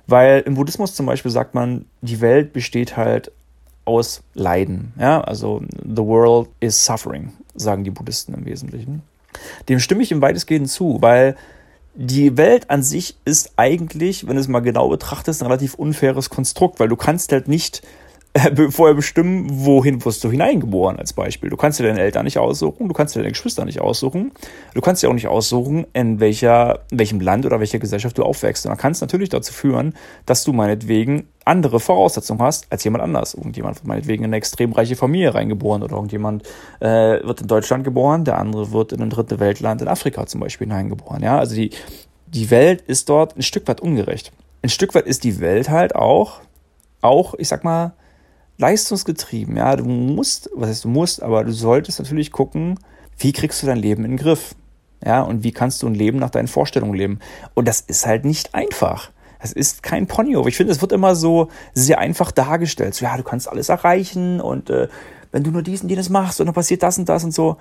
Weil 0.07 0.41
im 0.41 0.55
Buddhismus 0.55 0.95
zum 0.95 1.07
Beispiel 1.07 1.31
sagt 1.31 1.55
man, 1.55 1.85
die 2.01 2.21
Welt 2.21 2.53
besteht 2.53 2.97
halt 2.97 3.31
aus 3.85 4.23
Leiden. 4.35 4.93
Ja, 4.99 5.21
also 5.21 5.63
the 5.83 6.03
world 6.03 6.49
is 6.61 6.85
suffering, 6.85 7.33
sagen 7.55 7.85
die 7.85 7.91
Buddhisten 7.91 8.35
im 8.35 8.45
Wesentlichen. 8.45 9.03
Dem 9.69 9.79
stimme 9.79 10.03
ich 10.03 10.11
im 10.11 10.23
weitestgehend 10.23 10.71
zu, 10.71 10.99
weil 11.01 11.37
die 12.01 12.37
Welt 12.37 12.71
an 12.71 12.85
sich 12.85 13.17
ist 13.25 13.55
eigentlich, 13.57 14.29
wenn 14.29 14.37
du 14.37 14.41
es 14.41 14.47
mal 14.47 14.61
genau 14.61 14.89
betrachtest, 14.89 15.43
ein 15.43 15.47
relativ 15.47 15.75
unfaires 15.75 16.31
Konstrukt, 16.31 16.79
weil 16.79 16.87
du 16.87 16.95
kannst 16.95 17.33
halt 17.33 17.49
nicht 17.49 17.83
vorher 18.71 18.95
bestimmen, 18.95 19.47
wohin 19.51 20.05
wirst 20.05 20.23
du 20.23 20.31
hineingeboren 20.31 20.99
als 20.99 21.13
Beispiel. 21.13 21.51
Du 21.51 21.57
kannst 21.57 21.79
dir 21.79 21.85
deine 21.85 22.01
Eltern 22.01 22.25
nicht 22.25 22.39
aussuchen, 22.39 22.89
du 22.89 22.95
kannst 22.95 23.15
dir 23.15 23.21
deine 23.21 23.33
Geschwister 23.33 23.65
nicht 23.65 23.81
aussuchen, 23.81 24.33
du 24.75 24.81
kannst 24.81 25.03
dir 25.03 25.09
auch 25.09 25.15
nicht 25.15 25.29
aussuchen, 25.29 25.87
in 25.93 26.21
welcher, 26.21 26.81
in 26.91 26.99
welchem 26.99 27.21
Land 27.21 27.47
oder 27.47 27.59
welcher 27.61 27.79
Gesellschaft 27.79 28.19
du 28.19 28.25
aufwächst. 28.25 28.67
Und 28.67 28.71
dann 28.71 28.79
kann 28.79 28.93
es 28.93 29.01
natürlich 29.01 29.29
dazu 29.29 29.53
führen, 29.53 29.95
dass 30.27 30.45
du 30.45 30.53
meinetwegen 30.53 31.29
andere 31.45 31.81
Voraussetzungen 31.81 32.41
hast 32.43 32.71
als 32.71 32.85
jemand 32.85 33.03
anders. 33.03 33.35
Irgendjemand 33.35 33.77
wird 33.77 33.87
meinetwegen 33.87 34.25
in 34.25 34.31
eine 34.31 34.37
extrem 34.37 34.73
reiche 34.73 34.97
Familie 34.97 35.35
reingeboren 35.35 35.83
oder 35.83 35.95
irgendjemand 35.97 36.43
äh, 36.81 37.25
wird 37.25 37.41
in 37.41 37.47
Deutschland 37.47 37.85
geboren, 37.85 38.25
der 38.25 38.39
andere 38.39 38.73
wird 38.73 38.93
in 38.93 39.03
ein 39.03 39.11
dritte 39.11 39.41
Weltland 39.41 39.81
in 39.81 39.89
Afrika 39.89 40.27
zum 40.27 40.41
Beispiel 40.41 40.67
hineingeboren. 40.67 41.23
Ja, 41.23 41.39
also 41.39 41.55
die, 41.55 41.71
die 42.27 42.51
Welt 42.51 42.83
ist 42.83 43.09
dort 43.09 43.37
ein 43.37 43.43
Stück 43.43 43.67
weit 43.67 43.81
ungerecht. 43.81 44.33
Ein 44.63 44.69
Stück 44.69 44.95
weit 44.95 45.07
ist 45.07 45.25
die 45.25 45.41
Welt 45.41 45.71
halt 45.71 45.95
auch, 45.95 46.41
auch, 47.01 47.35
ich 47.35 47.49
sag 47.49 47.65
mal, 47.65 47.93
leistungsgetrieben. 48.59 49.57
Ja, 49.57 49.77
du 49.77 49.85
musst, 49.85 50.51
was 50.55 50.69
heißt 50.69 50.85
du 50.85 50.89
musst, 50.89 51.23
aber 51.23 51.45
du 51.45 51.53
solltest 51.53 51.99
natürlich 51.99 52.33
gucken, 52.33 52.79
wie 53.19 53.33
kriegst 53.33 53.63
du 53.63 53.67
dein 53.67 53.79
Leben 53.79 54.05
in 54.05 54.13
den 54.13 54.19
Griff. 54.19 54.55
Ja, 55.05 55.23
und 55.23 55.45
wie 55.45 55.53
kannst 55.53 55.83
du 55.83 55.87
ein 55.87 55.95
Leben 55.95 56.19
nach 56.19 56.31
deinen 56.31 56.49
Vorstellungen 56.49 56.95
leben? 56.95 57.21
Und 57.55 57.69
das 57.69 57.81
ist 57.81 58.05
halt 58.07 58.25
nicht 58.25 58.55
einfach. 58.55 59.11
Es 59.39 59.53
ist 59.53 59.85
kein 59.85 60.09
Ponyhof. 60.09 60.49
Ich 60.49 60.57
finde, 60.57 60.73
es 60.73 60.81
wird 60.81 60.91
immer 60.91 61.15
so 61.15 61.49
sehr 61.73 62.01
einfach 62.01 62.33
dargestellt. 62.33 62.97
So, 62.97 63.05
ja, 63.05 63.17
du 63.17 63.23
kannst 63.23 63.49
alles 63.49 63.69
erreichen 63.69 64.41
und 64.41 64.71
äh, 64.71 64.89
wenn 65.31 65.45
du 65.45 65.53
nur 65.53 65.63
dies 65.63 65.83
und 65.83 65.89
jenes 65.89 66.09
machst 66.09 66.41
und 66.41 66.47
dann 66.47 66.55
passiert 66.55 66.83
das 66.83 66.99
und 66.99 67.09
das 67.09 67.23
und 67.23 67.33
so. 67.33 67.57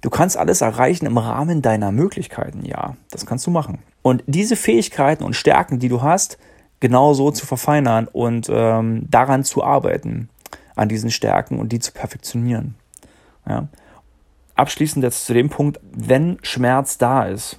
Du 0.00 0.10
kannst 0.10 0.36
alles 0.36 0.60
erreichen 0.60 1.06
im 1.06 1.18
Rahmen 1.18 1.62
deiner 1.62 1.90
Möglichkeiten, 1.90 2.64
ja, 2.64 2.96
das 3.10 3.26
kannst 3.26 3.46
du 3.46 3.50
machen. 3.50 3.78
Und 4.02 4.22
diese 4.26 4.54
Fähigkeiten 4.54 5.24
und 5.24 5.34
Stärken, 5.34 5.78
die 5.78 5.88
du 5.88 6.02
hast, 6.02 6.38
genauso 6.80 7.30
zu 7.30 7.46
verfeinern 7.46 8.08
und 8.08 8.48
ähm, 8.50 9.06
daran 9.10 9.44
zu 9.44 9.64
arbeiten, 9.64 10.28
an 10.74 10.88
diesen 10.88 11.10
Stärken 11.10 11.58
und 11.58 11.70
die 11.70 11.78
zu 11.78 11.92
perfektionieren. 11.92 12.74
Ja. 13.48 13.68
Abschließend 14.54 15.02
jetzt 15.04 15.26
zu 15.26 15.34
dem 15.34 15.48
Punkt, 15.48 15.80
wenn 15.92 16.38
Schmerz 16.42 16.98
da 16.98 17.24
ist, 17.24 17.58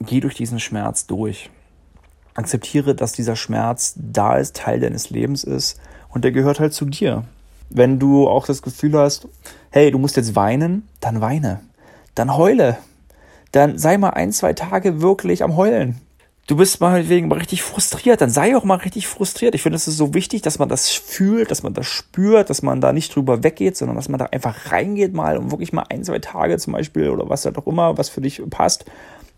geh 0.00 0.20
durch 0.20 0.34
diesen 0.34 0.60
Schmerz 0.60 1.06
durch. 1.06 1.50
Akzeptiere, 2.34 2.94
dass 2.94 3.12
dieser 3.12 3.36
Schmerz 3.36 3.94
da 3.96 4.36
ist, 4.36 4.56
Teil 4.56 4.80
deines 4.80 5.10
Lebens 5.10 5.44
ist 5.44 5.80
und 6.10 6.24
der 6.24 6.32
gehört 6.32 6.60
halt 6.60 6.74
zu 6.74 6.84
dir. 6.84 7.24
Wenn 7.70 7.98
du 7.98 8.28
auch 8.28 8.46
das 8.46 8.62
Gefühl 8.62 8.96
hast, 8.98 9.28
hey, 9.70 9.90
du 9.90 9.98
musst 9.98 10.16
jetzt 10.16 10.36
weinen, 10.36 10.86
dann 11.00 11.20
weine. 11.20 11.60
Dann 12.14 12.36
heule. 12.36 12.78
Dann 13.52 13.78
sei 13.78 13.98
mal 13.98 14.10
ein, 14.10 14.32
zwei 14.32 14.52
Tage 14.52 15.00
wirklich 15.00 15.42
am 15.42 15.56
Heulen. 15.56 16.00
Du 16.48 16.54
bist 16.54 16.80
mal 16.80 17.08
wegen 17.08 17.32
richtig 17.32 17.62
frustriert, 17.62 18.20
dann 18.20 18.30
sei 18.30 18.56
auch 18.56 18.62
mal 18.62 18.76
richtig 18.76 19.08
frustriert. 19.08 19.56
Ich 19.56 19.62
finde, 19.62 19.74
es 19.74 19.88
ist 19.88 19.96
so 19.96 20.14
wichtig, 20.14 20.42
dass 20.42 20.60
man 20.60 20.68
das 20.68 20.90
fühlt, 20.90 21.50
dass 21.50 21.64
man 21.64 21.74
das 21.74 21.88
spürt, 21.88 22.50
dass 22.50 22.62
man 22.62 22.80
da 22.80 22.92
nicht 22.92 23.16
drüber 23.16 23.42
weggeht, 23.42 23.76
sondern 23.76 23.96
dass 23.96 24.08
man 24.08 24.20
da 24.20 24.26
einfach 24.26 24.70
reingeht 24.70 25.12
mal 25.12 25.38
und 25.38 25.50
wirklich 25.50 25.72
mal 25.72 25.86
ein, 25.90 26.04
zwei 26.04 26.20
Tage 26.20 26.56
zum 26.58 26.74
Beispiel 26.74 27.10
oder 27.10 27.28
was 27.28 27.44
halt 27.44 27.58
auch 27.58 27.66
immer, 27.66 27.98
was 27.98 28.10
für 28.10 28.20
dich 28.20 28.40
passt, 28.48 28.84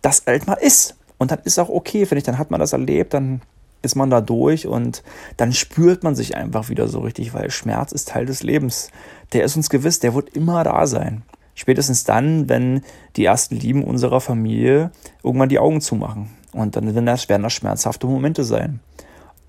das 0.02 0.24
halt 0.26 0.46
mal 0.46 0.58
ist. 0.60 0.96
Und 1.16 1.30
dann 1.30 1.38
ist 1.44 1.58
auch 1.58 1.70
okay, 1.70 2.04
finde 2.04 2.18
ich, 2.18 2.24
dann 2.24 2.36
hat 2.36 2.50
man 2.50 2.60
das 2.60 2.74
erlebt, 2.74 3.14
dann 3.14 3.40
ist 3.80 3.96
man 3.96 4.10
da 4.10 4.20
durch 4.20 4.66
und 4.66 5.02
dann 5.38 5.54
spürt 5.54 6.02
man 6.02 6.14
sich 6.14 6.36
einfach 6.36 6.68
wieder 6.68 6.88
so 6.88 7.00
richtig, 7.00 7.32
weil 7.32 7.50
Schmerz 7.50 7.92
ist 7.92 8.08
Teil 8.08 8.26
des 8.26 8.42
Lebens. 8.42 8.90
Der 9.32 9.44
ist 9.44 9.56
uns 9.56 9.70
gewiss, 9.70 10.00
der 10.00 10.14
wird 10.14 10.36
immer 10.36 10.62
da 10.62 10.86
sein. 10.86 11.22
Spätestens 11.54 12.04
dann, 12.04 12.50
wenn 12.50 12.82
die 13.16 13.24
ersten 13.24 13.56
Lieben 13.56 13.82
unserer 13.82 14.20
Familie 14.20 14.90
irgendwann 15.22 15.48
die 15.48 15.58
Augen 15.58 15.80
zumachen. 15.80 16.37
Und 16.52 16.76
dann 16.76 16.94
werden 16.94 17.06
das, 17.06 17.28
werden 17.28 17.42
das 17.42 17.52
schmerzhafte 17.52 18.06
Momente 18.06 18.44
sein. 18.44 18.80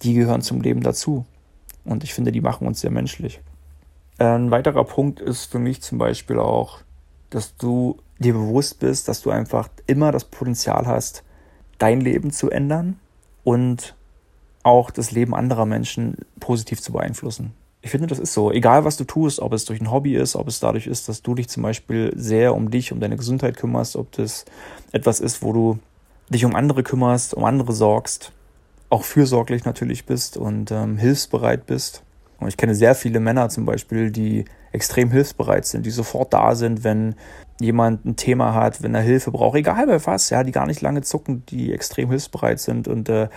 Die 0.01 0.13
gehören 0.13 0.41
zum 0.41 0.61
Leben 0.61 0.81
dazu. 0.81 1.25
Und 1.85 2.03
ich 2.03 2.13
finde, 2.13 2.31
die 2.31 2.41
machen 2.41 2.67
uns 2.67 2.81
sehr 2.81 2.91
menschlich. 2.91 3.41
Ein 4.17 4.51
weiterer 4.51 4.83
Punkt 4.83 5.21
ist 5.21 5.45
für 5.45 5.59
mich 5.59 5.81
zum 5.81 5.97
Beispiel 5.97 6.39
auch, 6.39 6.79
dass 7.29 7.55
du 7.55 7.97
dir 8.19 8.33
bewusst 8.33 8.79
bist, 8.79 9.07
dass 9.07 9.21
du 9.21 9.29
einfach 9.29 9.69
immer 9.87 10.11
das 10.11 10.25
Potenzial 10.25 10.85
hast, 10.87 11.23
dein 11.77 12.01
Leben 12.01 12.31
zu 12.31 12.49
ändern 12.49 12.99
und 13.43 13.95
auch 14.63 14.91
das 14.91 15.11
Leben 15.11 15.33
anderer 15.33 15.65
Menschen 15.65 16.17
positiv 16.39 16.81
zu 16.81 16.91
beeinflussen. 16.91 17.53
Ich 17.81 17.91
finde, 17.91 18.07
das 18.07 18.19
ist 18.19 18.33
so. 18.33 18.51
Egal, 18.51 18.83
was 18.83 18.97
du 18.97 19.05
tust, 19.05 19.39
ob 19.39 19.53
es 19.53 19.63
durch 19.63 19.79
ein 19.79 19.89
Hobby 19.89 20.15
ist, 20.15 20.35
ob 20.35 20.49
es 20.49 20.59
dadurch 20.59 20.85
ist, 20.85 21.07
dass 21.07 21.21
du 21.21 21.33
dich 21.33 21.47
zum 21.47 21.63
Beispiel 21.63 22.11
sehr 22.15 22.53
um 22.53 22.69
dich, 22.69 22.91
um 22.91 22.99
deine 22.99 23.15
Gesundheit 23.15 23.55
kümmerst, 23.55 23.95
ob 23.95 24.11
das 24.11 24.43
etwas 24.91 25.21
ist, 25.21 25.41
wo 25.41 25.53
du 25.53 25.79
dich 26.29 26.45
um 26.45 26.55
andere 26.55 26.83
kümmerst, 26.83 27.33
um 27.33 27.43
andere 27.43 27.73
sorgst, 27.73 28.31
auch 28.89 29.03
fürsorglich 29.03 29.65
natürlich 29.65 30.05
bist 30.05 30.37
und 30.37 30.71
ähm, 30.71 30.97
hilfsbereit 30.97 31.65
bist. 31.65 32.03
Und 32.39 32.47
ich 32.47 32.57
kenne 32.57 32.73
sehr 32.73 32.95
viele 32.95 33.19
Männer 33.19 33.49
zum 33.49 33.65
Beispiel, 33.65 34.11
die 34.11 34.45
extrem 34.71 35.11
hilfsbereit 35.11 35.65
sind, 35.65 35.85
die 35.85 35.91
sofort 35.91 36.33
da 36.33 36.55
sind, 36.55 36.83
wenn 36.83 37.15
jemand 37.59 38.05
ein 38.05 38.15
Thema 38.15 38.53
hat, 38.53 38.81
wenn 38.81 38.95
er 38.95 39.01
Hilfe 39.01 39.31
braucht, 39.31 39.57
egal 39.57 39.87
bei 39.87 40.05
was, 40.05 40.29
ja, 40.29 40.43
die 40.43 40.51
gar 40.51 40.65
nicht 40.65 40.81
lange 40.81 41.01
zucken, 41.01 41.43
die 41.47 41.73
extrem 41.73 42.09
hilfsbereit 42.09 42.59
sind 42.59 42.87
und 42.87 43.09
äh, 43.09 43.27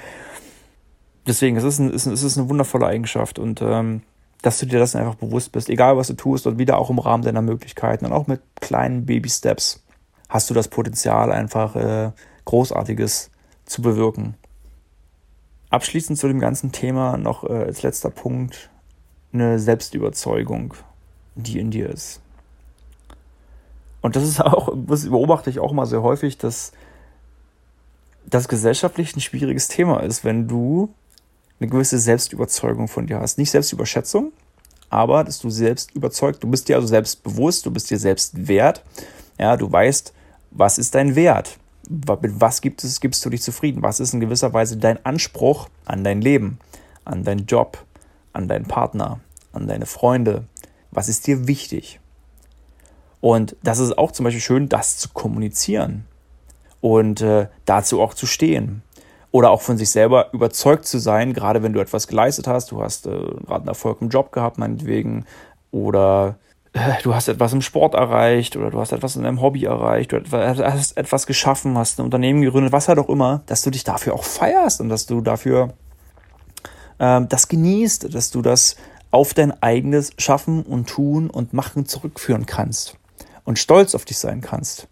deswegen, 1.27 1.57
es 1.57 1.64
ist, 1.64 1.79
ein, 1.79 1.93
es 1.93 2.07
ist 2.07 2.38
eine 2.38 2.49
wundervolle 2.49 2.87
Eigenschaft 2.87 3.38
und 3.38 3.61
ähm, 3.62 4.03
dass 4.43 4.59
du 4.59 4.66
dir 4.66 4.79
das 4.79 4.95
einfach 4.95 5.14
bewusst 5.14 5.53
bist, 5.53 5.69
egal 5.69 5.97
was 5.97 6.09
du 6.09 6.14
tust 6.14 6.47
und 6.47 6.59
wieder 6.59 6.79
auch 6.79 6.90
im 6.90 6.99
Rahmen 6.99 7.23
deiner 7.23 7.43
Möglichkeiten 7.43 8.05
und 8.05 8.12
auch 8.12 8.27
mit 8.27 8.40
kleinen 8.61 9.07
Baby-Steps 9.07 9.83
hast 10.29 10.51
du 10.51 10.55
das 10.55 10.69
Potenzial, 10.69 11.33
einfach 11.33 11.77
äh, 11.77 12.12
Großartiges 12.44 13.31
zu 13.64 13.83
bewirken. 13.83 14.35
Abschließend 15.70 16.18
zu 16.18 16.28
dem 16.28 16.40
ganzen 16.40 16.72
Thema 16.72 17.16
noch 17.16 17.44
äh, 17.44 17.52
als 17.52 17.83
letzter 17.83 18.11
Punkt 18.11 18.70
eine 19.33 19.59
Selbstüberzeugung, 19.59 20.74
die 21.35 21.59
in 21.59 21.70
dir 21.70 21.88
ist. 21.88 22.20
Und 24.02 24.16
das 24.16 24.24
ist 24.24 24.40
auch, 24.40 24.74
das 24.87 25.09
beobachte 25.09 25.48
ich 25.48 25.61
auch 25.61 25.72
mal 25.72 25.87
sehr 25.87 26.02
häufig, 26.02 26.37
dass 26.37 26.72
das 28.26 28.48
gesellschaftlich 28.48 29.16
ein 29.16 29.20
schwieriges 29.20 29.68
Thema 29.68 30.00
ist, 30.00 30.24
wenn 30.24 30.48
du 30.48 30.92
eine 31.61 31.70
gewisse 31.70 31.98
Selbstüberzeugung 31.98 32.88
von 32.88 33.07
dir 33.07 33.20
hast. 33.20 33.38
Nicht 33.38 33.50
Selbstüberschätzung, 33.50 34.33
aber 34.90 35.24
dass 35.24 35.38
du 35.38 35.48
selbst 35.48 35.94
überzeugt, 35.94 36.42
du 36.42 36.48
bist 36.48 36.68
dir 36.68 36.76
also 36.76 36.88
selbstbewusst, 36.88 37.64
du 37.64 37.70
bist 37.70 37.90
dir 37.90 37.98
selbst 37.98 38.48
wert. 38.48 38.83
Ja, 39.38 39.57
du 39.57 39.70
weißt, 39.70 40.12
was 40.50 40.78
ist 40.78 40.94
dein 40.94 41.14
Wert? 41.14 41.59
Mit 41.88 42.40
was 42.40 42.61
gibt 42.61 42.85
es, 42.85 43.01
gibst 43.01 43.25
du 43.25 43.31
dich 43.31 43.42
zufrieden? 43.42 43.83
Was 43.83 44.01
ist 44.01 44.14
in 44.14 44.21
gewisser 44.21 44.53
Weise 44.53 44.77
dein 44.77 45.05
Anspruch 45.05 45.68
an 45.85 46.05
dein 46.05 46.21
Leben, 46.21 46.59
an 47.05 47.25
deinen 47.25 47.47
Job, 47.47 47.85
an 48.33 48.49
deinen 48.49 48.66
Partner, 48.66 49.21
an 49.53 49.66
deine 49.66 49.87
Freunde? 49.87 50.45
Was 50.90 51.09
ist 51.09 51.27
dir 51.27 51.47
wichtig? 51.49 52.01
Und 53.21 53.57
das 53.62 53.79
ist 53.79 53.97
auch 53.99 54.12
zum 54.12 54.25
Beispiel 54.25 54.40
schön, 54.40 54.68
das 54.68 54.99
zu 54.99 55.09
kommunizieren 55.11 56.07
und 56.81 57.21
äh, 57.21 57.47
dazu 57.64 58.01
auch 58.01 58.14
zu 58.14 58.27
stehen 58.27 58.83
oder 59.31 59.51
auch 59.51 59.62
von 59.62 59.79
sich 59.79 59.90
selber 59.90 60.33
überzeugt 60.33 60.87
zu 60.87 60.99
sein, 60.99 61.33
gerade 61.33 61.62
wenn 61.62 61.73
du 61.73 61.81
etwas 61.81 62.07
geleistet 62.07 62.47
hast, 62.47 62.71
du 62.71 62.83
hast 62.83 63.07
äh, 63.07 63.11
gerade 63.11 63.55
einen 63.61 63.68
Erfolg 63.68 64.03
im 64.03 64.11
Job 64.11 64.31
gehabt, 64.31 64.59
meinetwegen, 64.59 65.25
oder 65.71 66.37
du 67.03 67.15
hast 67.15 67.29
etwas 67.29 67.53
im 67.53 67.61
Sport 67.61 67.95
erreicht 67.95 68.57
oder 68.57 68.71
du 68.71 68.81
hast 68.81 68.93
etwas 68.93 69.17
in 69.17 69.25
deinem 69.25 69.41
Hobby 69.41 69.65
erreicht, 69.65 70.13
du 70.13 70.23
hast 70.31 70.97
etwas 70.97 71.27
geschaffen, 71.27 71.77
hast 71.77 71.99
ein 71.99 72.05
Unternehmen 72.05 72.43
gegründet, 72.43 72.73
was 72.73 72.89
halt 72.89 72.99
auch 72.99 73.09
immer, 73.09 73.43
dass 73.47 73.63
du 73.63 73.71
dich 73.71 73.85
dafür 73.85 74.15
auch 74.15 74.25
feierst 74.25 74.81
und 74.81 74.89
dass 74.89 75.07
du 75.07 75.21
dafür 75.21 75.75
äh, 76.99 77.21
das 77.29 77.49
genießt, 77.49 78.15
dass 78.15 78.31
du 78.31 78.41
das 78.41 78.77
auf 79.11 79.35
dein 79.35 79.63
eigenes 79.63 80.13
Schaffen 80.17 80.63
und 80.63 80.89
Tun 80.89 81.29
und 81.29 81.53
Machen 81.53 81.85
zurückführen 81.85 82.47
kannst 82.47 82.97
und 83.45 83.59
stolz 83.59 83.95
auf 83.95 84.07
dich 84.07 84.19
sein 84.19 84.41
kannst. 84.41 84.89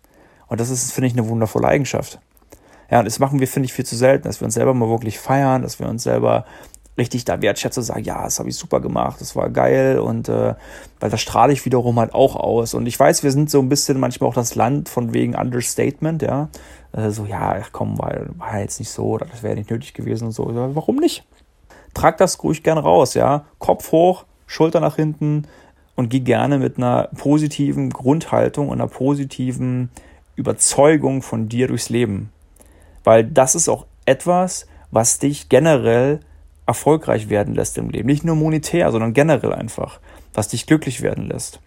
Und 0.46 0.60
das 0.60 0.68
ist, 0.68 0.92
finde 0.92 1.08
ich, 1.08 1.14
eine 1.14 1.28
wundervolle 1.28 1.68
Eigenschaft. 1.68 2.20
Ja, 2.90 2.98
und 2.98 3.04
das 3.04 3.20
machen 3.20 3.40
wir, 3.40 3.48
finde 3.48 3.66
ich, 3.66 3.72
viel 3.72 3.86
zu 3.86 3.96
selten, 3.96 4.24
dass 4.24 4.40
wir 4.40 4.44
uns 4.46 4.54
selber 4.54 4.74
mal 4.74 4.88
wirklich 4.88 5.18
feiern, 5.18 5.62
dass 5.62 5.78
wir 5.78 5.88
uns 5.88 6.02
selber 6.02 6.44
richtig 7.00 7.24
da 7.24 7.40
wertschätzen 7.40 7.80
und 7.80 7.86
sagen, 7.86 8.04
ja, 8.04 8.22
das 8.22 8.38
habe 8.38 8.50
ich 8.50 8.56
super 8.56 8.80
gemacht, 8.80 9.20
das 9.20 9.34
war 9.34 9.48
geil 9.48 9.98
und 9.98 10.28
äh, 10.28 10.54
weil 11.00 11.10
das 11.10 11.20
strahle 11.20 11.52
ich 11.52 11.64
wiederum 11.64 11.98
halt 11.98 12.14
auch 12.14 12.36
aus. 12.36 12.74
Und 12.74 12.86
ich 12.86 13.00
weiß, 13.00 13.22
wir 13.22 13.32
sind 13.32 13.50
so 13.50 13.58
ein 13.58 13.70
bisschen 13.70 13.98
manchmal 13.98 14.28
auch 14.28 14.34
das 14.34 14.54
Land 14.54 14.88
von 14.88 15.14
wegen 15.14 15.34
Understatement, 15.34 16.22
ja. 16.22 16.50
Äh, 16.92 17.10
so, 17.10 17.24
ja, 17.24 17.56
ach 17.60 17.70
komm, 17.72 17.98
war, 17.98 18.14
war 18.36 18.60
jetzt 18.60 18.78
nicht 18.78 18.90
so, 18.90 19.16
das 19.16 19.42
wäre 19.42 19.56
nicht 19.56 19.70
nötig 19.70 19.94
gewesen 19.94 20.26
und 20.26 20.32
so. 20.32 20.50
Warum 20.52 20.96
nicht? 20.96 21.24
Trag 21.94 22.18
das 22.18 22.42
ruhig 22.44 22.62
gern 22.62 22.78
raus, 22.78 23.14
ja. 23.14 23.46
Kopf 23.58 23.90
hoch, 23.92 24.26
Schulter 24.46 24.80
nach 24.80 24.96
hinten 24.96 25.46
und 25.96 26.10
geh 26.10 26.20
gerne 26.20 26.58
mit 26.58 26.76
einer 26.76 27.08
positiven 27.16 27.90
Grundhaltung 27.90 28.68
und 28.68 28.80
einer 28.80 28.88
positiven 28.88 29.90
Überzeugung 30.36 31.22
von 31.22 31.48
dir 31.48 31.66
durchs 31.66 31.88
Leben. 31.88 32.30
Weil 33.04 33.24
das 33.24 33.54
ist 33.54 33.68
auch 33.68 33.86
etwas, 34.04 34.66
was 34.90 35.18
dich 35.18 35.48
generell 35.48 36.20
erfolgreich 36.66 37.28
werden 37.28 37.54
lässt 37.54 37.78
im 37.78 37.90
Leben. 37.90 38.06
Nicht 38.06 38.24
nur 38.24 38.36
monetär, 38.36 38.90
sondern 38.92 39.12
generell 39.12 39.52
einfach, 39.52 40.00
was 40.34 40.48
dich 40.48 40.66
glücklich 40.66 41.02
werden 41.02 41.26
lässt. 41.28 41.60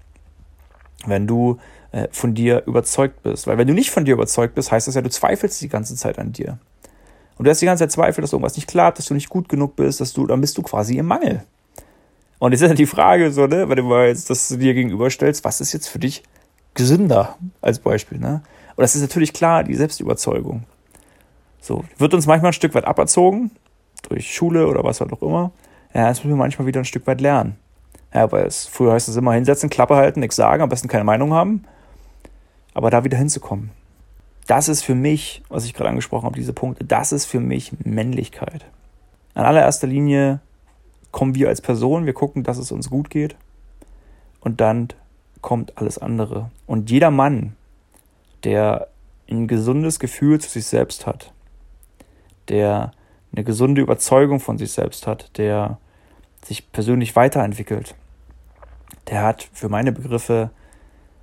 Wenn 1.05 1.27
du 1.27 1.59
äh, 1.91 2.07
von 2.11 2.33
dir 2.33 2.63
überzeugt 2.65 3.23
bist. 3.23 3.47
Weil 3.47 3.57
wenn 3.57 3.67
du 3.67 3.73
nicht 3.73 3.91
von 3.91 4.05
dir 4.05 4.13
überzeugt 4.13 4.55
bist, 4.55 4.71
heißt 4.71 4.87
das 4.87 4.95
ja, 4.95 5.01
du 5.01 5.09
zweifelst 5.09 5.61
die 5.61 5.69
ganze 5.69 5.95
Zeit 5.95 6.19
an 6.19 6.31
dir. 6.31 6.57
Und 7.37 7.45
du 7.45 7.51
hast 7.51 7.61
die 7.61 7.65
ganze 7.65 7.83
Zeit 7.83 7.91
Zweifel, 7.91 8.21
dass 8.21 8.33
irgendwas 8.33 8.55
nicht 8.55 8.67
klappt, 8.67 8.99
dass 8.99 9.07
du 9.07 9.13
nicht 9.13 9.29
gut 9.29 9.49
genug 9.49 9.75
bist, 9.75 10.01
dass 10.01 10.13
du, 10.13 10.25
dann 10.25 10.41
bist 10.41 10.57
du 10.57 10.61
quasi 10.61 10.97
im 10.97 11.05
Mangel. 11.05 11.43
Und 12.39 12.51
jetzt 12.51 12.61
ist 12.61 12.69
ja 12.69 12.75
die 12.75 12.85
Frage 12.85 13.31
so, 13.31 13.47
ne, 13.47 13.69
wenn 13.69 13.77
du 13.77 13.83
mal 13.83 14.07
jetzt 14.07 14.29
das 14.29 14.49
dir 14.49 14.73
gegenüberstellst, 14.73 15.43
was 15.43 15.61
ist 15.61 15.71
jetzt 15.71 15.87
für 15.87 15.99
dich 15.99 16.23
gesünder 16.73 17.37
als 17.61 17.79
Beispiel, 17.79 18.17
ne? 18.17 18.41
Und 18.75 18.81
das 18.81 18.95
ist 18.95 19.01
natürlich 19.01 19.33
klar, 19.33 19.63
die 19.63 19.75
Selbstüberzeugung. 19.75 20.63
So, 21.61 21.85
wird 21.97 22.13
uns 22.13 22.25
manchmal 22.25 22.49
ein 22.49 22.53
Stück 22.53 22.73
weit 22.73 22.85
aberzogen, 22.85 23.51
durch 24.03 24.33
Schule 24.33 24.67
oder 24.67 24.83
was 24.83 25.01
halt 25.01 25.11
auch 25.13 25.21
immer. 25.21 25.51
Ja, 25.93 26.07
das 26.07 26.19
müssen 26.19 26.35
wir 26.35 26.37
manchmal 26.37 26.67
wieder 26.67 26.79
ein 26.79 26.85
Stück 26.85 27.07
weit 27.07 27.21
lernen. 27.21 27.57
Ja, 28.13 28.31
weil 28.31 28.45
es, 28.45 28.67
früher 28.67 28.93
heißt 28.93 29.09
es 29.09 29.15
immer 29.15 29.33
hinsetzen, 29.33 29.69
Klappe 29.69 29.95
halten, 29.95 30.19
nichts 30.19 30.35
sagen, 30.35 30.61
am 30.61 30.69
besten 30.69 30.87
keine 30.87 31.03
Meinung 31.03 31.33
haben. 31.33 31.63
Aber 32.73 32.89
da 32.89 33.03
wieder 33.03 33.17
hinzukommen. 33.17 33.71
Das 34.47 34.67
ist 34.67 34.83
für 34.83 34.95
mich, 34.95 35.41
was 35.49 35.65
ich 35.65 35.73
gerade 35.73 35.89
angesprochen 35.89 36.25
habe, 36.25 36.35
diese 36.35 36.53
Punkte, 36.53 36.83
das 36.83 37.11
ist 37.11 37.25
für 37.25 37.39
mich 37.39 37.71
Männlichkeit. 37.83 38.65
An 39.33 39.45
allererster 39.45 39.87
Linie 39.87 40.41
kommen 41.11 41.35
wir 41.35 41.47
als 41.47 41.61
Person, 41.61 42.05
wir 42.05 42.13
gucken, 42.13 42.43
dass 42.43 42.57
es 42.57 42.71
uns 42.71 42.89
gut 42.89 43.09
geht. 43.09 43.35
Und 44.41 44.59
dann 44.59 44.89
kommt 45.41 45.77
alles 45.77 45.97
andere. 45.97 46.51
Und 46.65 46.89
jeder 46.89 47.11
Mann, 47.11 47.55
der 48.43 48.89
ein 49.29 49.47
gesundes 49.47 49.99
Gefühl 49.99 50.39
zu 50.39 50.49
sich 50.49 50.65
selbst 50.65 51.07
hat, 51.07 51.31
der 52.49 52.91
eine 53.33 53.43
gesunde 53.43 53.81
Überzeugung 53.81 54.39
von 54.39 54.57
sich 54.57 54.71
selbst 54.71 55.07
hat, 55.07 55.37
der 55.37 55.77
sich 56.43 56.71
persönlich 56.71 57.15
weiterentwickelt, 57.15 57.95
der 59.09 59.23
hat 59.23 59.49
für 59.53 59.69
meine 59.69 59.91
Begriffe 59.91 60.51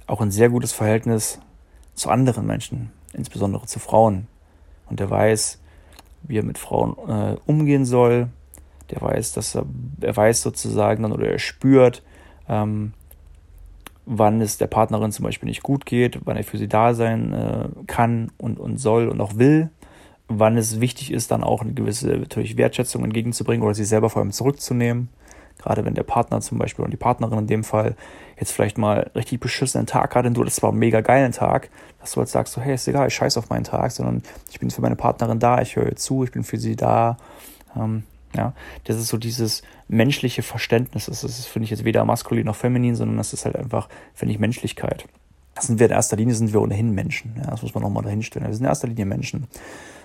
auch 0.06 0.20
ein 0.20 0.30
sehr 0.30 0.48
gutes 0.48 0.72
Verhältnis 0.72 1.38
zu 1.94 2.10
anderen 2.10 2.46
Menschen, 2.46 2.90
insbesondere 3.12 3.66
zu 3.66 3.78
Frauen. 3.78 4.26
Und 4.88 5.00
der 5.00 5.08
weiß, 5.08 5.60
wie 6.22 6.38
er 6.38 6.44
mit 6.44 6.58
Frauen 6.58 6.96
äh, 7.08 7.36
umgehen 7.46 7.84
soll. 7.84 8.28
Der 8.90 9.00
weiß, 9.00 9.32
dass 9.32 9.54
er, 9.54 9.66
er 10.00 10.16
weiß 10.16 10.42
sozusagen 10.42 11.02
dann 11.02 11.12
oder 11.12 11.28
er 11.28 11.38
spürt, 11.38 12.02
ähm, 12.48 12.92
wann 14.04 14.40
es 14.40 14.58
der 14.58 14.66
Partnerin 14.66 15.12
zum 15.12 15.24
Beispiel 15.24 15.48
nicht 15.48 15.62
gut 15.62 15.86
geht, 15.86 16.18
wann 16.24 16.36
er 16.36 16.44
für 16.44 16.58
sie 16.58 16.68
da 16.68 16.94
sein 16.94 17.32
äh, 17.32 17.68
kann 17.86 18.32
und, 18.38 18.58
und 18.58 18.78
soll 18.78 19.08
und 19.08 19.20
auch 19.20 19.36
will, 19.36 19.70
wann 20.30 20.56
es 20.56 20.80
wichtig 20.80 21.12
ist, 21.12 21.30
dann 21.30 21.42
auch 21.42 21.62
eine 21.62 21.72
gewisse 21.72 22.08
natürlich 22.08 22.56
Wertschätzung 22.56 23.04
entgegenzubringen 23.04 23.64
oder 23.64 23.74
sie 23.74 23.84
selber 23.84 24.08
vor 24.10 24.22
allem 24.22 24.32
zurückzunehmen. 24.32 25.08
Gerade 25.58 25.84
wenn 25.84 25.94
der 25.94 26.04
Partner 26.04 26.40
zum 26.40 26.56
Beispiel 26.56 26.84
und 26.84 26.90
die 26.90 26.96
Partnerin 26.96 27.40
in 27.40 27.46
dem 27.46 27.64
Fall 27.64 27.94
jetzt 28.38 28.52
vielleicht 28.52 28.78
mal 28.78 29.10
richtig 29.14 29.40
beschissenen 29.40 29.86
Tag 29.86 30.14
hat 30.14 30.24
und 30.24 30.34
du, 30.34 30.42
das 30.42 30.62
war 30.62 30.72
ein 30.72 30.78
mega 30.78 31.02
geilen 31.02 31.32
Tag, 31.32 31.68
dass 32.00 32.12
du 32.12 32.18
halt 32.18 32.30
sagst, 32.30 32.54
so, 32.54 32.62
hey, 32.62 32.74
ist 32.74 32.88
egal, 32.88 33.08
ich 33.08 33.14
scheiß 33.14 33.36
auf 33.36 33.50
meinen 33.50 33.64
Tag, 33.64 33.90
sondern 33.90 34.22
ich 34.50 34.58
bin 34.58 34.70
für 34.70 34.80
meine 34.80 34.96
Partnerin 34.96 35.38
da, 35.38 35.60
ich 35.60 35.76
höre 35.76 35.94
zu, 35.96 36.24
ich 36.24 36.32
bin 36.32 36.44
für 36.44 36.58
sie 36.58 36.76
da. 36.76 37.18
Ähm, 37.76 38.04
ja, 38.34 38.54
das 38.84 38.96
ist 38.96 39.08
so 39.08 39.18
dieses 39.18 39.62
menschliche 39.88 40.42
Verständnis. 40.42 41.06
Das 41.06 41.24
ist, 41.24 41.46
finde 41.46 41.64
ich, 41.64 41.70
jetzt 41.70 41.84
weder 41.84 42.04
maskulin 42.04 42.46
noch 42.46 42.56
feminin, 42.56 42.94
sondern 42.94 43.16
das 43.18 43.32
ist 43.32 43.44
halt 43.44 43.56
einfach, 43.56 43.88
finde 44.14 44.32
ich, 44.32 44.40
Menschlichkeit. 44.40 45.04
Das 45.54 45.66
sind 45.66 45.78
wir 45.78 45.86
in 45.86 45.92
erster 45.92 46.16
Linie, 46.16 46.34
sind 46.34 46.52
wir 46.52 46.62
ohnehin 46.62 46.92
Menschen. 46.92 47.34
Ja, 47.36 47.50
das 47.50 47.62
muss 47.62 47.74
man 47.74 47.82
nochmal 47.82 48.04
dahinstellen. 48.04 48.46
Wir 48.46 48.54
sind 48.54 48.64
in 48.64 48.68
erster 48.68 48.88
Linie 48.88 49.04
Menschen. 49.04 49.48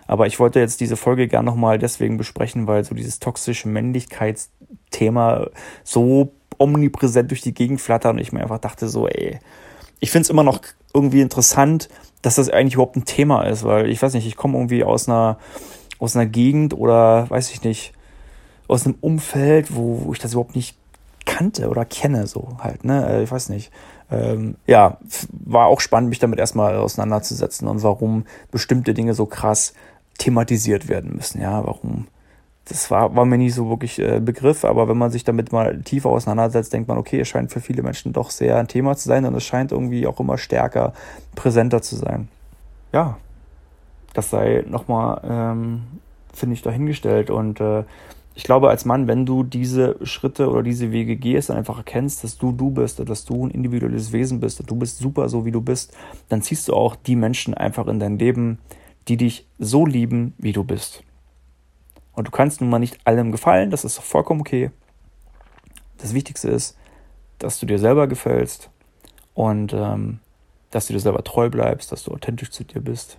Aber 0.08 0.28
ich 0.28 0.40
wollte 0.40 0.60
jetzt 0.60 0.82
diese 0.82 0.98
Folge 0.98 1.28
gerne 1.28 1.46
nochmal 1.46 1.80
deswegen 1.80 2.18
besprechen, 2.18 2.68
weil 2.68 2.84
so 2.84 2.94
dieses 2.96 3.20
toxische 3.20 3.68
Männlichkeitsthema 3.68 5.48
so 5.84 6.32
omnipräsent 6.58 7.32
durch 7.32 7.42
die 7.42 7.54
Gegend 7.54 7.82
flattert 7.82 8.14
und 8.14 8.20
ich 8.20 8.32
mir 8.32 8.42
einfach 8.42 8.60
dachte 8.60 8.88
so, 8.88 9.08
ey, 9.08 9.40
ich 10.00 10.12
finde 10.12 10.24
es 10.24 10.30
immer 10.30 10.44
noch 10.44 10.60
irgendwie 10.94 11.22
interessant, 11.22 11.90
dass 12.22 12.36
das 12.36 12.50
eigentlich 12.50 12.76
überhaupt 12.76 12.96
ein 12.96 13.06
Thema 13.06 13.44
ist, 13.44 13.64
weil 13.64 13.90
ich 13.90 14.02
weiß 14.02 14.14
nicht, 14.14 14.28
ich 14.28 14.36
komme 14.36 14.58
irgendwie 14.58 14.84
aus 14.84 15.08
einer, 15.08 15.38
aus 16.00 16.16
einer 16.16 16.26
Gegend 16.26 16.74
oder 16.74 17.30
weiß 17.30 17.52
ich 17.52 17.64
nicht, 17.64 17.94
aus 18.68 18.86
einem 18.86 18.96
Umfeld, 19.02 19.76
wo, 19.76 20.06
wo 20.06 20.14
ich 20.14 20.20
das 20.20 20.34
überhaupt 20.34 20.56
nicht 20.56 20.76
kannte 21.26 21.70
oder 21.70 21.86
kenne, 21.86 22.28
so 22.28 22.58
halt, 22.60 22.84
ne? 22.84 23.08
Äh, 23.08 23.24
ich 23.24 23.32
weiß 23.32 23.50
nicht. 23.50 23.72
Ähm, 24.12 24.56
ja, 24.68 25.00
war 25.32 25.66
auch 25.66 25.82
spannend, 25.82 26.10
mich 26.10 26.20
damit 26.20 26.38
erstmal 26.38 26.78
auseinanderzusetzen 26.78 27.68
und 27.68 27.82
warum 27.82 28.26
bestimmte 28.52 28.94
Dinge 28.94 29.16
so 29.16 29.26
krass 29.26 29.74
thematisiert 30.18 30.88
werden 30.88 31.16
müssen, 31.16 31.42
ja, 31.42 31.66
warum. 31.66 32.08
Das 32.68 32.90
war, 32.90 33.16
war 33.16 33.26
mir 33.26 33.38
nie 33.38 33.52
so 33.52 33.70
wirklich 33.70 34.00
äh, 34.00 34.20
Begriff, 34.20 34.66
aber 34.66 34.88
wenn 34.88 34.98
man 34.98 35.12
sich 35.12 35.24
damit 35.24 35.52
mal 35.52 35.82
tiefer 35.84 36.10
auseinandersetzt, 36.10 36.74
denkt 36.74 36.88
man, 36.88 36.98
okay, 36.98 37.20
es 37.20 37.28
scheint 37.28 37.52
für 37.52 37.62
viele 37.62 37.84
Menschen 37.84 38.12
doch 38.12 38.32
sehr 38.32 38.58
ein 38.58 38.68
Thema 38.68 38.96
zu 38.96 39.08
sein 39.08 39.26
und 39.26 39.36
es 39.36 39.44
scheint 39.44 39.72
irgendwie 39.72 40.08
auch 40.08 40.20
immer 40.20 40.40
stärker, 40.40 40.94
präsenter 41.36 41.84
zu 41.84 41.96
sein. 41.96 42.28
Ja, 42.92 43.18
das 44.14 44.32
sei 44.32 44.64
nochmal, 44.68 45.22
ähm, 45.24 45.84
finde 46.34 46.56
ich, 46.56 46.64
dahingestellt 46.64 47.30
und 47.30 47.60
äh, 47.60 47.84
ich 48.38 48.44
glaube, 48.44 48.70
als 48.70 48.84
Mann, 48.84 49.08
wenn 49.08 49.26
du 49.26 49.44
diese 49.44 49.96
Schritte 50.04 50.50
oder 50.50 50.62
diese 50.62 50.92
Wege 50.92 51.16
gehst 51.16 51.50
und 51.50 51.56
einfach 51.56 51.78
erkennst, 51.78 52.24
dass 52.24 52.38
du 52.38 52.52
du 52.52 52.70
bist, 52.70 53.00
dass 53.08 53.24
du 53.24 53.46
ein 53.46 53.52
individuelles 53.52 54.12
Wesen 54.12 54.42
bist 54.42 54.60
und 54.60 54.70
du 54.70 54.76
bist 54.76 54.98
super 54.98 55.30
so, 55.30 55.46
wie 55.46 55.52
du 55.52 55.62
bist, 55.62 55.96
dann 56.28 56.42
ziehst 56.42 56.68
du 56.68 56.74
auch 56.74 56.98
die 56.98 57.16
Menschen 57.16 57.54
einfach 57.54 57.88
in 57.88 58.00
dein 58.00 58.20
Leben, 58.20 58.60
die 59.08 59.18
dich 59.18 59.48
so 59.60 59.86
lieben, 59.86 60.34
wie 60.38 60.52
du 60.52 60.64
bist. 60.64 61.04
Und 62.14 62.28
du 62.28 62.32
kannst 62.32 62.62
nun 62.62 62.70
mal 62.70 62.80
nicht 62.80 63.06
allem 63.06 63.32
gefallen, 63.32 63.70
das 63.70 63.84
ist 63.84 63.98
vollkommen 64.00 64.42
okay. 64.42 64.72
Das 65.98 66.14
Wichtigste 66.14 66.50
ist, 66.50 66.78
dass 67.40 67.60
du 67.60 67.66
dir 67.66 67.80
selber 67.80 68.08
gefällst 68.08 68.70
und 69.34 69.74
ähm, 69.74 70.20
dass 70.72 70.88
du 70.88 70.94
dir 70.94 71.00
selber 71.00 71.24
treu 71.24 71.50
bleibst, 71.50 71.92
dass 71.92 72.04
du 72.04 72.12
authentisch 72.12 72.52
zu 72.52 72.64
dir 72.64 72.82
bist. 72.82 73.18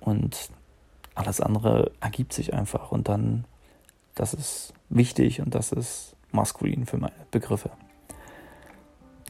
Und 0.00 0.50
alles 1.14 1.40
andere 1.40 1.92
ergibt 2.00 2.32
sich 2.32 2.52
einfach 2.52 2.92
und 2.92 3.08
dann 3.08 3.44
das 4.14 4.34
ist 4.34 4.74
wichtig 4.88 5.40
und 5.40 5.54
das 5.54 5.72
ist 5.72 6.14
maskulin 6.30 6.86
für 6.86 6.98
meine 6.98 7.26
Begriffe. 7.30 7.70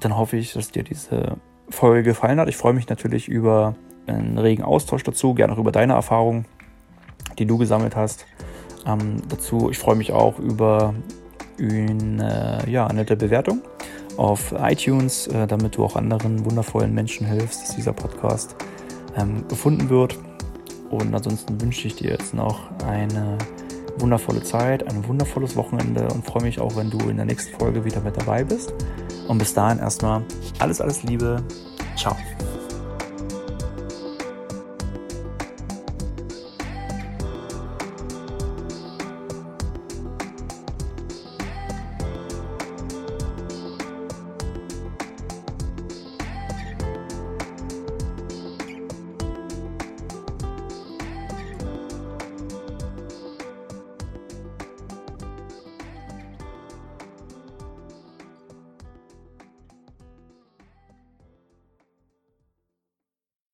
Dann 0.00 0.16
hoffe 0.16 0.36
ich, 0.36 0.52
dass 0.52 0.70
dir 0.70 0.82
diese 0.82 1.36
Folge 1.70 2.02
gefallen 2.02 2.38
hat. 2.38 2.48
Ich 2.48 2.56
freue 2.56 2.74
mich 2.74 2.88
natürlich 2.88 3.28
über 3.28 3.74
einen 4.06 4.38
regen 4.38 4.62
Austausch 4.62 5.02
dazu, 5.02 5.34
gerne 5.34 5.52
auch 5.52 5.58
über 5.58 5.72
deine 5.72 5.94
Erfahrungen, 5.94 6.46
die 7.38 7.46
du 7.46 7.58
gesammelt 7.58 7.96
hast. 7.96 8.26
Ähm, 8.86 9.22
dazu, 9.28 9.70
ich 9.70 9.78
freue 9.78 9.96
mich 9.96 10.12
auch 10.12 10.38
über 10.38 10.94
eine, 11.58 12.64
ja, 12.66 12.86
eine 12.86 13.00
nette 13.00 13.16
Bewertung 13.16 13.62
auf 14.16 14.54
iTunes, 14.58 15.26
äh, 15.28 15.46
damit 15.46 15.76
du 15.76 15.84
auch 15.84 15.96
anderen 15.96 16.44
wundervollen 16.44 16.92
Menschen 16.94 17.26
hilfst, 17.26 17.62
dass 17.62 17.76
dieser 17.76 17.92
Podcast 17.92 18.56
ähm, 19.16 19.46
gefunden 19.48 19.88
wird. 19.88 20.18
Und 20.90 21.14
ansonsten 21.14 21.60
wünsche 21.60 21.88
ich 21.88 21.96
dir 21.96 22.10
jetzt 22.10 22.34
noch 22.34 22.70
eine 22.86 23.38
wundervolle 23.98 24.42
Zeit, 24.42 24.86
ein 24.88 25.06
wundervolles 25.08 25.56
Wochenende 25.56 26.08
und 26.08 26.24
freue 26.24 26.42
mich 26.42 26.60
auch, 26.60 26.76
wenn 26.76 26.90
du 26.90 26.98
in 27.08 27.16
der 27.16 27.24
nächsten 27.24 27.56
Folge 27.58 27.84
wieder 27.84 28.00
mit 28.00 28.16
dabei 28.16 28.44
bist. 28.44 28.72
Und 29.28 29.38
bis 29.38 29.54
dahin 29.54 29.78
erstmal 29.78 30.22
alles, 30.58 30.80
alles 30.80 31.02
Liebe. 31.02 31.42
Ciao. 31.96 32.16